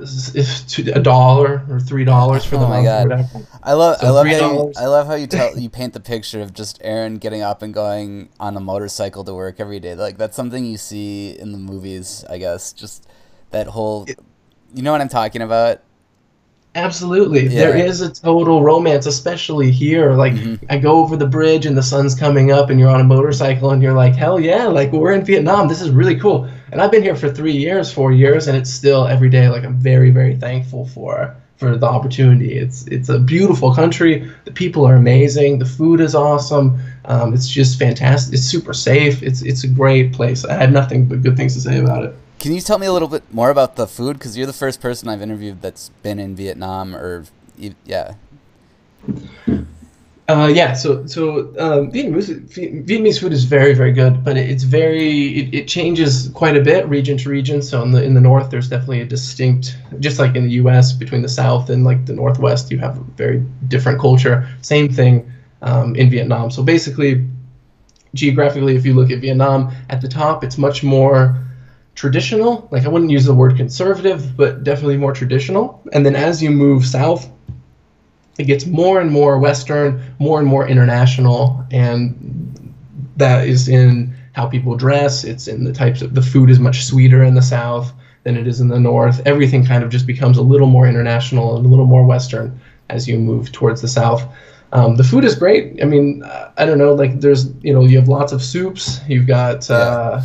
If 0.00 0.78
a 0.78 1.00
dollar 1.00 1.64
or 1.68 1.80
three 1.80 2.04
dollars 2.04 2.44
for 2.44 2.56
the 2.56 2.64
oh 2.64 2.68
month. 2.68 2.84
God. 2.84 3.48
I 3.62 3.72
love 3.72 3.98
so 3.98 4.06
I 4.06 4.10
love 4.10 4.26
how 4.26 4.52
you, 4.52 4.72
I 4.76 4.86
love 4.86 5.06
how 5.06 5.14
you 5.14 5.26
tell 5.28 5.58
you 5.58 5.68
paint 5.68 5.92
the 5.92 6.00
picture 6.00 6.40
of 6.40 6.52
just 6.52 6.78
Aaron 6.82 7.18
getting 7.18 7.42
up 7.42 7.62
and 7.62 7.72
going 7.72 8.28
on 8.38 8.56
a 8.56 8.60
motorcycle 8.60 9.24
to 9.24 9.34
work 9.34 9.60
every 9.60 9.80
day. 9.80 9.94
Like 9.94 10.18
that's 10.18 10.36
something 10.36 10.64
you 10.64 10.76
see 10.76 11.38
in 11.38 11.52
the 11.52 11.58
movies, 11.58 12.24
I 12.28 12.38
guess. 12.38 12.72
Just 12.72 13.06
that 13.50 13.68
whole, 13.68 14.06
you 14.74 14.82
know 14.82 14.92
what 14.92 15.00
I'm 15.00 15.08
talking 15.08 15.42
about. 15.42 15.80
Absolutely. 16.76 17.44
Yeah. 17.44 17.50
There 17.50 17.76
is 17.76 18.00
a 18.00 18.12
total 18.12 18.62
romance, 18.62 19.06
especially 19.06 19.70
here. 19.70 20.12
Like, 20.14 20.32
mm-hmm. 20.32 20.64
I 20.68 20.78
go 20.78 21.00
over 21.00 21.16
the 21.16 21.26
bridge 21.26 21.66
and 21.66 21.76
the 21.76 21.82
sun's 21.82 22.16
coming 22.16 22.50
up, 22.50 22.68
and 22.68 22.80
you're 22.80 22.90
on 22.90 23.00
a 23.00 23.04
motorcycle, 23.04 23.70
and 23.70 23.80
you're 23.80 23.92
like, 23.92 24.14
hell 24.14 24.40
yeah, 24.40 24.64
like, 24.64 24.90
we're 24.90 25.12
in 25.12 25.24
Vietnam. 25.24 25.68
This 25.68 25.80
is 25.80 25.90
really 25.90 26.18
cool. 26.18 26.50
And 26.74 26.82
I've 26.82 26.90
been 26.90 27.04
here 27.04 27.14
for 27.14 27.30
three 27.30 27.52
years, 27.52 27.92
four 27.92 28.10
years, 28.10 28.48
and 28.48 28.56
it's 28.56 28.68
still 28.68 29.06
every 29.06 29.30
day, 29.30 29.48
like, 29.48 29.62
I'm 29.62 29.76
very, 29.76 30.10
very 30.10 30.34
thankful 30.34 30.86
for 30.88 31.36
for 31.56 31.76
the 31.76 31.86
opportunity. 31.86 32.58
It's 32.58 32.84
it's 32.88 33.08
a 33.08 33.20
beautiful 33.20 33.72
country. 33.72 34.28
The 34.44 34.50
people 34.50 34.84
are 34.84 34.96
amazing. 34.96 35.60
The 35.60 35.66
food 35.66 36.00
is 36.00 36.16
awesome. 36.16 36.80
Um, 37.04 37.32
it's 37.32 37.48
just 37.48 37.78
fantastic. 37.78 38.34
It's 38.34 38.42
super 38.42 38.74
safe. 38.74 39.22
It's 39.22 39.40
it's 39.42 39.62
a 39.62 39.68
great 39.68 40.12
place. 40.12 40.44
I 40.44 40.54
have 40.54 40.72
nothing 40.72 41.06
but 41.06 41.22
good 41.22 41.36
things 41.36 41.54
to 41.54 41.60
say 41.60 41.78
about 41.78 42.06
it. 42.06 42.16
Can 42.40 42.52
you 42.52 42.60
tell 42.60 42.80
me 42.80 42.88
a 42.88 42.92
little 42.92 43.06
bit 43.06 43.22
more 43.32 43.50
about 43.50 43.76
the 43.76 43.86
food? 43.86 44.14
Because 44.14 44.36
you're 44.36 44.48
the 44.48 44.52
first 44.52 44.80
person 44.80 45.08
I've 45.08 45.22
interviewed 45.22 45.62
that's 45.62 45.90
been 46.02 46.18
in 46.18 46.34
Vietnam, 46.34 46.96
or 46.96 47.24
yeah. 47.84 48.14
Uh, 50.26 50.50
yeah, 50.54 50.72
so 50.72 51.04
so 51.06 51.40
um, 51.58 51.92
Vietnamese, 51.92 52.40
Vietnamese 52.86 53.20
food 53.20 53.32
is 53.32 53.44
very 53.44 53.74
very 53.74 53.92
good, 53.92 54.24
but 54.24 54.38
it's 54.38 54.62
very 54.62 55.38
it, 55.38 55.54
it 55.54 55.68
changes 55.68 56.30
quite 56.32 56.56
a 56.56 56.62
bit 56.62 56.88
region 56.88 57.18
to 57.18 57.28
region. 57.28 57.60
So 57.60 57.82
in 57.82 57.90
the 57.90 58.02
in 58.02 58.14
the 58.14 58.22
north, 58.22 58.50
there's 58.50 58.70
definitely 58.70 59.02
a 59.02 59.04
distinct, 59.04 59.76
just 60.00 60.18
like 60.18 60.34
in 60.34 60.44
the 60.44 60.52
U.S. 60.62 60.92
between 60.92 61.20
the 61.20 61.28
south 61.28 61.68
and 61.68 61.84
like 61.84 62.06
the 62.06 62.14
northwest, 62.14 62.70
you 62.70 62.78
have 62.78 62.96
a 62.96 63.02
very 63.02 63.44
different 63.68 64.00
culture. 64.00 64.48
Same 64.62 64.88
thing 64.90 65.30
um, 65.60 65.94
in 65.94 66.08
Vietnam. 66.08 66.50
So 66.50 66.62
basically, 66.62 67.26
geographically, 68.14 68.76
if 68.76 68.86
you 68.86 68.94
look 68.94 69.10
at 69.10 69.18
Vietnam 69.18 69.72
at 69.90 70.00
the 70.00 70.08
top, 70.08 70.42
it's 70.42 70.56
much 70.56 70.82
more 70.82 71.38
traditional. 71.96 72.66
Like 72.70 72.86
I 72.86 72.88
wouldn't 72.88 73.10
use 73.10 73.26
the 73.26 73.34
word 73.34 73.58
conservative, 73.58 74.38
but 74.38 74.64
definitely 74.64 74.96
more 74.96 75.12
traditional. 75.12 75.82
And 75.92 76.06
then 76.06 76.16
as 76.16 76.42
you 76.42 76.50
move 76.50 76.86
south, 76.86 77.28
it 78.38 78.44
gets 78.44 78.66
more 78.66 79.00
and 79.00 79.10
more 79.10 79.38
Western, 79.38 80.02
more 80.18 80.38
and 80.38 80.48
more 80.48 80.66
international, 80.66 81.64
and 81.70 82.74
that 83.16 83.46
is 83.46 83.68
in 83.68 84.14
how 84.32 84.46
people 84.46 84.76
dress. 84.76 85.24
It's 85.24 85.46
in 85.46 85.64
the 85.64 85.72
types 85.72 86.02
of 86.02 86.14
the 86.14 86.22
food 86.22 86.50
is 86.50 86.58
much 86.58 86.84
sweeter 86.84 87.22
in 87.22 87.34
the 87.34 87.42
South 87.42 87.92
than 88.24 88.36
it 88.36 88.46
is 88.46 88.60
in 88.60 88.68
the 88.68 88.80
North. 88.80 89.20
Everything 89.26 89.64
kind 89.64 89.84
of 89.84 89.90
just 89.90 90.06
becomes 90.06 90.38
a 90.38 90.42
little 90.42 90.66
more 90.66 90.86
international 90.88 91.56
and 91.56 91.64
a 91.64 91.68
little 91.68 91.86
more 91.86 92.04
Western 92.04 92.58
as 92.90 93.06
you 93.06 93.18
move 93.18 93.52
towards 93.52 93.80
the 93.80 93.88
South. 93.88 94.26
Um, 94.72 94.96
the 94.96 95.04
food 95.04 95.24
is 95.24 95.36
great. 95.36 95.80
I 95.80 95.84
mean, 95.84 96.24
I 96.56 96.66
don't 96.66 96.78
know, 96.78 96.94
like 96.94 97.20
there's 97.20 97.52
you 97.62 97.72
know 97.72 97.82
you 97.82 97.96
have 97.98 98.08
lots 98.08 98.32
of 98.32 98.42
soups. 98.42 99.00
You've 99.08 99.26
got. 99.26 99.70
Uh, 99.70 100.22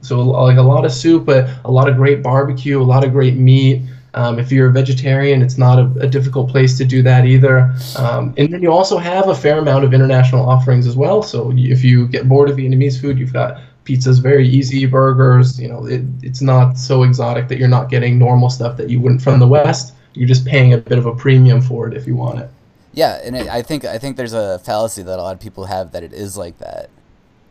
so 0.00 0.20
like 0.20 0.56
a 0.56 0.62
lot 0.62 0.84
of 0.84 0.92
soup, 0.92 1.26
but 1.26 1.48
a 1.64 1.70
lot 1.70 1.88
of 1.88 1.96
great 1.96 2.22
barbecue, 2.22 2.80
a 2.80 2.84
lot 2.84 3.04
of 3.04 3.12
great 3.12 3.34
meat. 3.34 3.82
Um, 4.18 4.40
if 4.40 4.50
you're 4.50 4.68
a 4.68 4.72
vegetarian, 4.72 5.42
it's 5.42 5.58
not 5.58 5.78
a, 5.78 5.84
a 6.00 6.08
difficult 6.08 6.50
place 6.50 6.76
to 6.78 6.84
do 6.84 7.02
that 7.02 7.24
either. 7.24 7.72
Um, 7.96 8.34
and 8.36 8.52
then 8.52 8.60
you 8.62 8.72
also 8.72 8.98
have 8.98 9.28
a 9.28 9.34
fair 9.34 9.58
amount 9.58 9.84
of 9.84 9.94
international 9.94 10.48
offerings 10.48 10.88
as 10.88 10.96
well. 10.96 11.22
So 11.22 11.52
if 11.54 11.84
you 11.84 12.08
get 12.08 12.28
bored 12.28 12.50
of 12.50 12.56
Vietnamese 12.56 13.00
food, 13.00 13.16
you've 13.16 13.32
got 13.32 13.60
pizzas, 13.84 14.20
very 14.20 14.48
easy 14.48 14.86
burgers. 14.86 15.60
You 15.60 15.68
know, 15.68 15.86
it, 15.86 16.02
it's 16.24 16.42
not 16.42 16.76
so 16.76 17.04
exotic 17.04 17.46
that 17.46 17.58
you're 17.58 17.68
not 17.68 17.90
getting 17.90 18.18
normal 18.18 18.50
stuff 18.50 18.76
that 18.78 18.90
you 18.90 19.00
wouldn't 19.00 19.22
from 19.22 19.38
the 19.38 19.46
West. 19.46 19.94
You're 20.14 20.26
just 20.26 20.44
paying 20.44 20.72
a 20.72 20.78
bit 20.78 20.98
of 20.98 21.06
a 21.06 21.14
premium 21.14 21.60
for 21.60 21.86
it 21.86 21.96
if 21.96 22.04
you 22.04 22.16
want 22.16 22.40
it. 22.40 22.50
Yeah, 22.92 23.20
and 23.22 23.36
it, 23.36 23.46
I 23.46 23.62
think 23.62 23.84
I 23.84 23.98
think 23.98 24.16
there's 24.16 24.32
a 24.32 24.58
fallacy 24.58 25.02
that 25.04 25.16
a 25.16 25.22
lot 25.22 25.34
of 25.34 25.40
people 25.40 25.66
have 25.66 25.92
that 25.92 26.02
it 26.02 26.12
is 26.12 26.36
like 26.36 26.58
that. 26.58 26.90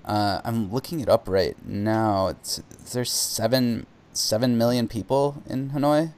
Uh, 0.03 0.41
I'm 0.43 0.69
looking 0.69 0.99
it 0.99 1.07
up 1.07 1.29
right 1.29 1.55
now. 1.65 2.27
It's 2.27 2.61
there's 2.91 3.11
seven 3.11 3.85
seven 4.11 4.57
million 4.57 4.89
people 4.89 5.41
in 5.47 5.69
Hanoi. 5.69 6.11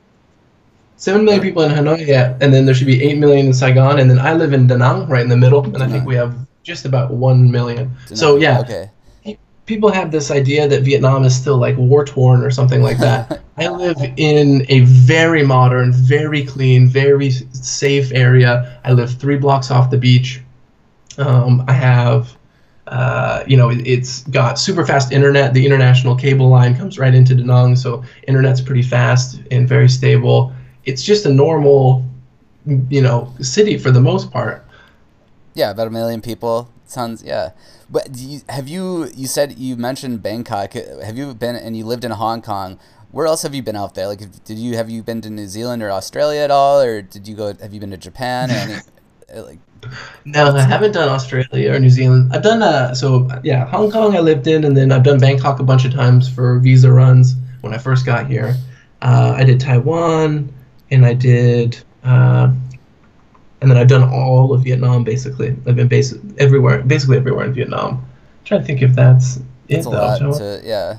Seven 1.00 1.24
million 1.24 1.42
people 1.42 1.62
in 1.62 1.72
Hanoi, 1.72 2.06
yeah, 2.06 2.38
and 2.42 2.54
then 2.54 2.66
there 2.66 2.76
should 2.76 2.86
be 2.86 3.02
eight 3.02 3.18
million 3.18 3.46
in 3.48 3.54
Saigon, 3.54 4.00
and 4.00 4.12
then 4.12 4.20
I 4.20 4.34
live 4.34 4.52
in 4.52 4.68
Da 4.68 4.76
Nang, 4.76 5.08
right 5.08 5.22
in 5.22 5.30
the 5.30 5.38
middle, 5.38 5.64
and 5.64 5.82
I 5.82 5.88
think 5.88 6.06
we 6.06 6.14
have 6.16 6.36
just 6.62 6.84
about 6.84 7.12
one 7.12 7.50
million. 7.50 7.90
So 8.08 8.36
yeah, 8.36 8.60
okay. 8.60 9.38
people 9.66 9.92
have 9.92 10.12
this 10.12 10.30
idea 10.30 10.68
that 10.68 10.84
Vietnam 10.84 11.24
is 11.24 11.34
still 11.34 11.58
like 11.58 11.78
war 11.78 12.04
torn 12.04 12.44
or 12.44 12.52
something 12.52 12.82
like 12.82 12.98
that. 12.98 13.42
I 13.58 13.70
live 13.70 13.96
in 14.18 14.66
a 14.68 14.82
very 14.82 15.42
modern, 15.46 15.94
very 15.94 16.46
clean, 16.46 16.90
very 16.90 17.32
safe 17.32 18.12
area. 18.12 18.78
I 18.84 18.92
live 18.92 19.14
three 19.14 19.38
blocks 19.38 19.72
off 19.72 19.90
the 19.92 19.98
beach. 19.98 20.42
Um, 21.18 21.64
I 21.70 21.74
have, 21.74 22.36
uh, 22.88 23.46
you 23.48 23.56
know, 23.56 23.70
it's 23.70 24.24
got 24.24 24.60
super 24.60 24.86
fast 24.86 25.14
internet. 25.14 25.54
The 25.54 25.66
international 25.66 26.18
cable 26.18 26.50
line 26.50 26.76
comes 26.76 27.00
right 27.00 27.16
into 27.16 27.36
Da 27.36 27.46
Nang, 27.46 27.78
so 27.78 28.04
internet's 28.28 28.60
pretty 28.60 28.84
fast 28.84 29.40
and 29.50 29.66
very 29.66 29.88
stable. 29.88 30.54
It's 30.86 31.04
just 31.04 31.26
a 31.26 31.34
normal, 31.34 32.06
you 32.66 33.02
know, 33.02 33.34
city 33.42 33.78
for 33.78 33.92
the 33.92 34.02
most 34.02 34.32
part. 34.32 34.66
Yeah, 35.54 35.72
about 35.72 35.88
a 35.88 35.92
million 35.92 36.22
people. 36.22 36.70
Sounds 36.86 37.24
yeah. 37.24 37.52
But 37.90 38.16
you, 38.16 38.42
have 38.50 38.68
you? 38.68 39.10
You 39.16 39.28
said 39.28 39.58
you 39.58 39.76
mentioned 39.76 40.24
Bangkok. 40.24 40.74
Have 40.74 41.18
you 41.18 41.34
been 41.34 41.56
and 41.56 41.78
you 41.78 41.86
lived 41.86 42.04
in 42.04 42.12
Hong 42.12 42.42
Kong? 42.42 42.80
Where 43.12 43.26
else 43.26 43.42
have 43.42 43.56
you 43.56 43.64
been 43.64 43.76
out 43.76 43.96
there? 43.96 44.08
Like, 44.08 44.22
did 44.44 44.58
you 44.58 44.76
have 44.76 44.90
you 44.90 45.04
been 45.04 45.22
to 45.22 45.30
New 45.30 45.48
Zealand 45.48 45.82
or 45.82 45.92
Australia 45.92 46.42
at 46.42 46.52
all, 46.52 46.82
or 46.82 47.02
did 47.02 47.28
you 47.28 47.36
go? 47.36 47.54
Have 47.54 47.74
you 47.74 47.80
been 47.80 47.92
to 47.92 47.98
Japan 47.98 48.52
or 48.52 48.56
any? 48.56 48.76
Uh, 49.32 49.44
like, 49.44 49.60
no, 50.26 50.56
I 50.56 50.62
haven't 50.62 50.94
done 50.94 51.08
Australia 51.08 51.74
or 51.74 51.80
New 51.80 51.92
Zealand. 51.92 52.32
I've 52.34 52.42
done 52.42 52.64
uh, 52.64 52.96
so 52.96 53.30
yeah, 53.44 53.66
Hong 53.68 53.92
Kong 53.92 54.16
I 54.16 54.20
lived 54.20 54.48
in, 54.48 54.64
and 54.64 54.76
then 54.76 54.92
I've 54.92 55.04
done 55.04 55.20
Bangkok 55.20 55.60
a 55.60 55.64
bunch 55.64 55.86
of 55.86 55.94
times 55.94 56.28
for 56.28 56.58
visa 56.60 56.92
runs 56.92 57.36
when 57.62 57.74
I 57.74 57.78
first 57.78 58.08
got 58.08 58.28
here. 58.28 58.56
Uh, 59.02 59.36
I 59.38 59.44
did 59.44 59.60
Taiwan, 59.60 60.52
and 60.92 61.06
I 61.06 61.14
did 61.14 61.82
uh, 62.04 62.52
and 63.62 63.70
then 63.70 63.78
I've 63.78 63.88
done 63.88 64.04
all 64.04 64.54
of 64.54 64.64
Vietnam 64.64 65.04
basically. 65.04 65.50
I've 65.68 65.76
been 65.76 65.88
bas- 65.88 66.18
everywhere, 66.38 66.82
basically 66.82 67.18
everywhere 67.18 67.46
in 67.46 67.54
Vietnam. 67.54 67.96
I'm 67.96 68.46
trying 68.46 68.62
to 68.62 68.66
think 68.66 68.82
if 68.82 68.94
that's 68.94 69.40
that's 69.68 69.86
it, 69.86 69.90
a 69.90 69.90
lot 69.90 70.20
to, 70.20 70.62
yeah. 70.64 70.98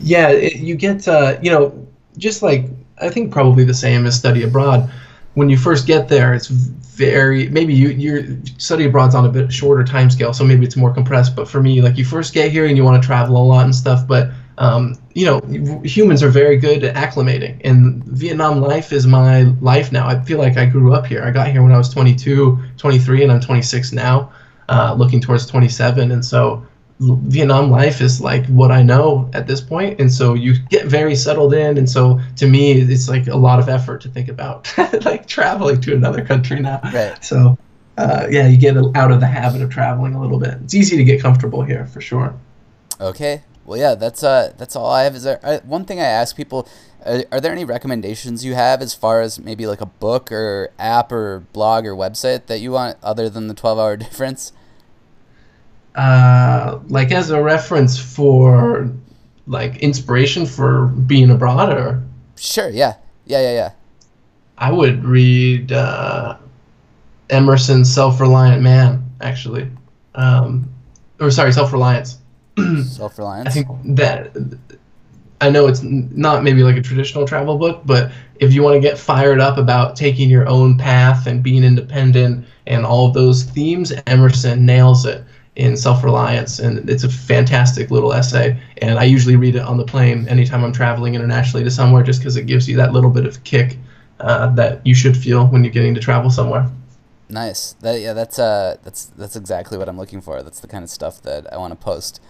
Yeah, 0.00 0.28
it, 0.28 0.56
you 0.56 0.74
get 0.74 1.08
uh, 1.08 1.38
you 1.42 1.50
know 1.50 1.86
just 2.18 2.42
like 2.42 2.66
I 3.00 3.08
think 3.08 3.32
probably 3.32 3.64
the 3.64 3.74
same 3.74 4.06
as 4.06 4.16
study 4.16 4.42
abroad. 4.42 4.90
When 5.34 5.50
you 5.50 5.58
first 5.58 5.86
get 5.86 6.08
there, 6.08 6.34
it's 6.34 6.48
very 6.48 7.48
maybe 7.48 7.74
you 7.74 7.88
your 7.88 8.24
study 8.58 8.84
abroad's 8.84 9.14
on 9.14 9.24
a 9.24 9.30
bit 9.30 9.52
shorter 9.52 9.84
time 9.84 10.10
scale, 10.10 10.32
so 10.32 10.44
maybe 10.44 10.66
it's 10.66 10.76
more 10.76 10.92
compressed. 10.92 11.34
But 11.34 11.48
for 11.48 11.62
me, 11.62 11.80
like 11.80 11.96
you 11.96 12.04
first 12.04 12.34
get 12.34 12.50
here 12.50 12.66
and 12.66 12.76
you 12.76 12.84
want 12.84 13.02
to 13.02 13.06
travel 13.06 13.36
a 13.36 13.44
lot 13.44 13.64
and 13.64 13.74
stuff, 13.74 14.06
but 14.06 14.30
um, 14.58 14.94
you 15.14 15.26
know, 15.26 15.40
humans 15.84 16.22
are 16.22 16.28
very 16.28 16.56
good 16.56 16.82
at 16.84 16.94
acclimating, 16.94 17.60
and 17.64 18.02
Vietnam 18.04 18.60
life 18.60 18.92
is 18.92 19.06
my 19.06 19.42
life 19.60 19.92
now. 19.92 20.08
I 20.08 20.20
feel 20.22 20.38
like 20.38 20.56
I 20.56 20.66
grew 20.66 20.94
up 20.94 21.06
here. 21.06 21.22
I 21.24 21.30
got 21.30 21.48
here 21.48 21.62
when 21.62 21.72
I 21.72 21.78
was 21.78 21.88
22, 21.90 22.58
23, 22.76 23.22
and 23.22 23.32
I'm 23.32 23.40
26 23.40 23.92
now, 23.92 24.32
uh, 24.68 24.94
looking 24.96 25.20
towards 25.20 25.46
27. 25.46 26.10
And 26.10 26.24
so 26.24 26.66
Vietnam 27.00 27.70
life 27.70 28.00
is 28.00 28.20
like 28.20 28.46
what 28.46 28.72
I 28.72 28.82
know 28.82 29.30
at 29.34 29.46
this 29.46 29.60
point, 29.60 30.00
and 30.00 30.10
so 30.10 30.32
you 30.32 30.58
get 30.70 30.86
very 30.86 31.14
settled 31.14 31.52
in. 31.52 31.76
And 31.76 31.88
so 31.88 32.18
to 32.36 32.46
me, 32.46 32.72
it's 32.72 33.08
like 33.08 33.26
a 33.26 33.36
lot 33.36 33.58
of 33.58 33.68
effort 33.68 34.00
to 34.02 34.08
think 34.08 34.28
about 34.28 34.72
like 35.04 35.26
traveling 35.26 35.80
to 35.82 35.94
another 35.94 36.24
country 36.24 36.60
now. 36.60 36.80
Right. 36.94 37.22
So 37.22 37.58
uh, 37.98 38.26
yeah, 38.30 38.46
you 38.46 38.56
get 38.56 38.76
out 38.96 39.10
of 39.10 39.20
the 39.20 39.26
habit 39.26 39.60
of 39.60 39.70
traveling 39.70 40.14
a 40.14 40.20
little 40.20 40.38
bit. 40.38 40.54
It's 40.64 40.74
easy 40.74 40.96
to 40.96 41.04
get 41.04 41.20
comfortable 41.20 41.62
here 41.62 41.86
for 41.86 42.00
sure. 42.00 42.34
Okay, 43.00 43.42
well, 43.66 43.78
yeah, 43.78 43.94
that's 43.94 44.22
uh, 44.22 44.52
that's 44.56 44.76
all 44.76 44.90
I 44.90 45.02
have. 45.02 45.14
Is 45.16 45.24
there 45.24 45.40
uh, 45.42 45.58
one 45.64 45.84
thing 45.84 45.98
I 45.98 46.04
ask 46.04 46.36
people? 46.36 46.68
Uh, 47.04 47.22
are 47.32 47.40
there 47.40 47.52
any 47.52 47.64
recommendations 47.64 48.44
you 48.44 48.54
have 48.54 48.80
as 48.80 48.94
far 48.94 49.20
as 49.20 49.38
maybe 49.38 49.66
like 49.66 49.80
a 49.80 49.86
book 49.86 50.30
or 50.30 50.70
app 50.78 51.10
or 51.10 51.40
blog 51.52 51.84
or 51.84 51.94
website 51.94 52.46
that 52.46 52.60
you 52.60 52.72
want 52.72 52.96
other 53.02 53.28
than 53.28 53.48
the 53.48 53.54
twelve 53.54 53.78
hour 53.78 53.96
difference? 53.96 54.52
Uh, 55.96 56.78
like 56.88 57.10
as 57.10 57.30
a 57.30 57.42
reference 57.42 57.98
for 57.98 58.90
like 59.46 59.76
inspiration 59.78 60.46
for 60.46 60.86
being 60.86 61.30
abroad, 61.30 61.76
or 61.76 62.02
sure, 62.36 62.68
yeah, 62.68 62.94
yeah, 63.24 63.40
yeah, 63.40 63.52
yeah. 63.52 63.70
I 64.58 64.70
would 64.70 65.04
read 65.04 65.72
uh, 65.72 66.36
Emerson's 67.30 67.92
Self 67.92 68.20
Reliant 68.20 68.62
Man, 68.62 69.10
actually, 69.20 69.68
um, 70.14 70.68
or 71.18 71.30
sorry, 71.32 71.52
Self 71.52 71.72
Reliance. 71.72 72.18
Self 72.84 73.18
reliance. 73.18 73.48
I 73.48 73.50
think 73.50 73.68
that 73.96 74.34
I 75.40 75.50
know 75.50 75.66
it's 75.66 75.82
not 75.82 76.42
maybe 76.42 76.62
like 76.62 76.76
a 76.76 76.82
traditional 76.82 77.26
travel 77.26 77.58
book, 77.58 77.82
but 77.84 78.10
if 78.40 78.52
you 78.52 78.62
want 78.62 78.74
to 78.74 78.80
get 78.80 78.98
fired 78.98 79.40
up 79.40 79.58
about 79.58 79.96
taking 79.96 80.30
your 80.30 80.48
own 80.48 80.78
path 80.78 81.26
and 81.26 81.42
being 81.42 81.64
independent 81.64 82.46
and 82.66 82.86
all 82.86 83.06
of 83.06 83.14
those 83.14 83.44
themes, 83.44 83.92
Emerson 84.06 84.64
nails 84.64 85.04
it 85.04 85.24
in 85.56 85.76
Self 85.76 86.04
Reliance, 86.04 86.58
and 86.58 86.88
it's 86.88 87.04
a 87.04 87.08
fantastic 87.08 87.90
little 87.90 88.12
essay. 88.12 88.60
And 88.78 88.98
I 88.98 89.04
usually 89.04 89.36
read 89.36 89.56
it 89.56 89.62
on 89.62 89.76
the 89.78 89.84
plane 89.84 90.28
anytime 90.28 90.64
I'm 90.64 90.72
traveling 90.72 91.14
internationally 91.14 91.64
to 91.64 91.70
somewhere, 91.70 92.02
just 92.02 92.20
because 92.20 92.36
it 92.36 92.46
gives 92.46 92.68
you 92.68 92.76
that 92.76 92.92
little 92.92 93.10
bit 93.10 93.26
of 93.26 93.42
kick 93.44 93.78
uh, 94.20 94.48
that 94.54 94.86
you 94.86 94.94
should 94.94 95.16
feel 95.16 95.46
when 95.46 95.64
you're 95.64 95.72
getting 95.72 95.94
to 95.94 96.00
travel 96.00 96.30
somewhere. 96.30 96.70
Nice. 97.28 97.72
That 97.80 98.00
yeah, 98.00 98.12
that's 98.12 98.38
uh, 98.38 98.76
that's 98.84 99.06
that's 99.06 99.36
exactly 99.36 99.76
what 99.78 99.88
I'm 99.88 99.98
looking 99.98 100.20
for. 100.20 100.42
That's 100.42 100.60
the 100.60 100.68
kind 100.68 100.84
of 100.84 100.90
stuff 100.90 101.20
that 101.22 101.52
I 101.52 101.56
want 101.56 101.72
to 101.72 101.84
post. 101.84 102.20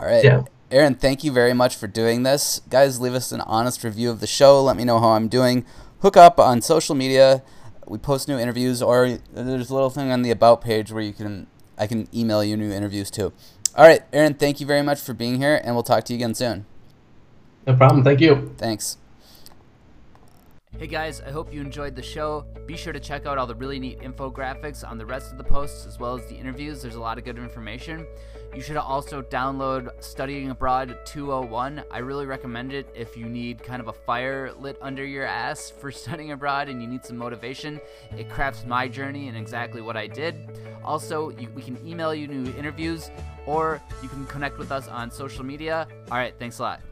All 0.00 0.06
right. 0.06 0.24
Yeah. 0.24 0.44
Aaron, 0.70 0.94
thank 0.94 1.24
you 1.24 1.32
very 1.32 1.54
much 1.54 1.76
for 1.76 1.86
doing 1.86 2.24
this. 2.24 2.60
Guys, 2.68 3.00
leave 3.00 3.14
us 3.14 3.32
an 3.32 3.40
honest 3.42 3.84
review 3.84 4.10
of 4.10 4.20
the 4.20 4.26
show. 4.26 4.62
Let 4.62 4.76
me 4.76 4.84
know 4.84 5.00
how 5.00 5.10
I'm 5.10 5.28
doing. 5.28 5.64
Hook 6.00 6.16
up 6.16 6.38
on 6.38 6.60
social 6.60 6.94
media. 6.94 7.42
We 7.86 7.96
post 7.96 8.28
new 8.28 8.38
interviews, 8.38 8.82
or 8.82 9.18
there's 9.32 9.70
a 9.70 9.74
little 9.74 9.90
thing 9.90 10.10
on 10.10 10.22
the 10.22 10.30
about 10.30 10.60
page 10.60 10.92
where 10.92 11.02
you 11.02 11.12
can 11.12 11.46
I 11.78 11.86
can 11.86 12.08
email 12.14 12.44
you 12.44 12.56
new 12.56 12.70
interviews 12.70 13.10
too. 13.10 13.32
All 13.74 13.86
right, 13.86 14.02
Aaron, 14.12 14.34
thank 14.34 14.60
you 14.60 14.66
very 14.66 14.82
much 14.82 15.00
for 15.00 15.14
being 15.14 15.38
here, 15.38 15.60
and 15.62 15.74
we'll 15.74 15.84
talk 15.84 16.04
to 16.04 16.12
you 16.12 16.18
again 16.18 16.34
soon. 16.34 16.66
No 17.66 17.76
problem. 17.76 18.02
Thank 18.02 18.20
you. 18.20 18.54
Thanks. 18.58 18.96
Hey 20.76 20.86
guys, 20.86 21.22
I 21.22 21.30
hope 21.30 21.52
you 21.52 21.62
enjoyed 21.62 21.96
the 21.96 22.02
show. 22.02 22.46
Be 22.66 22.76
sure 22.76 22.92
to 22.92 23.00
check 23.00 23.26
out 23.26 23.38
all 23.38 23.46
the 23.46 23.54
really 23.54 23.80
neat 23.80 24.00
infographics 24.00 24.88
on 24.88 24.98
the 24.98 25.04
rest 25.04 25.32
of 25.32 25.38
the 25.38 25.42
posts 25.42 25.86
as 25.86 25.98
well 25.98 26.14
as 26.14 26.26
the 26.26 26.36
interviews. 26.36 26.82
There's 26.82 26.94
a 26.94 27.00
lot 27.00 27.16
of 27.16 27.24
good 27.24 27.38
information. 27.38 28.06
You 28.54 28.60
should 28.60 28.76
also 28.76 29.22
download 29.22 29.90
Studying 30.04 30.50
Abroad 30.50 30.98
201. 31.06 31.82
I 31.90 31.98
really 31.98 32.26
recommend 32.26 32.74
it 32.74 32.86
if 32.94 33.16
you 33.16 33.24
need 33.24 33.62
kind 33.62 33.80
of 33.80 33.88
a 33.88 33.92
fire 33.92 34.52
lit 34.52 34.76
under 34.82 35.04
your 35.04 35.24
ass 35.24 35.70
for 35.70 35.90
studying 35.92 36.32
abroad 36.32 36.68
and 36.68 36.82
you 36.82 36.86
need 36.86 37.04
some 37.04 37.16
motivation. 37.16 37.80
It 38.16 38.28
crafts 38.28 38.64
my 38.64 38.86
journey 38.86 39.28
and 39.28 39.36
exactly 39.38 39.80
what 39.80 39.96
I 39.96 40.06
did. 40.06 40.60
Also, 40.84 41.30
you, 41.30 41.48
we 41.56 41.62
can 41.62 41.78
email 41.84 42.14
you 42.14 42.28
new 42.28 42.52
interviews 42.56 43.10
or 43.46 43.82
you 44.02 44.08
can 44.08 44.26
connect 44.26 44.58
with 44.58 44.70
us 44.70 44.86
on 44.86 45.10
social 45.10 45.44
media. 45.44 45.88
All 46.10 46.18
right, 46.18 46.34
thanks 46.38 46.58
a 46.58 46.62
lot. 46.62 46.82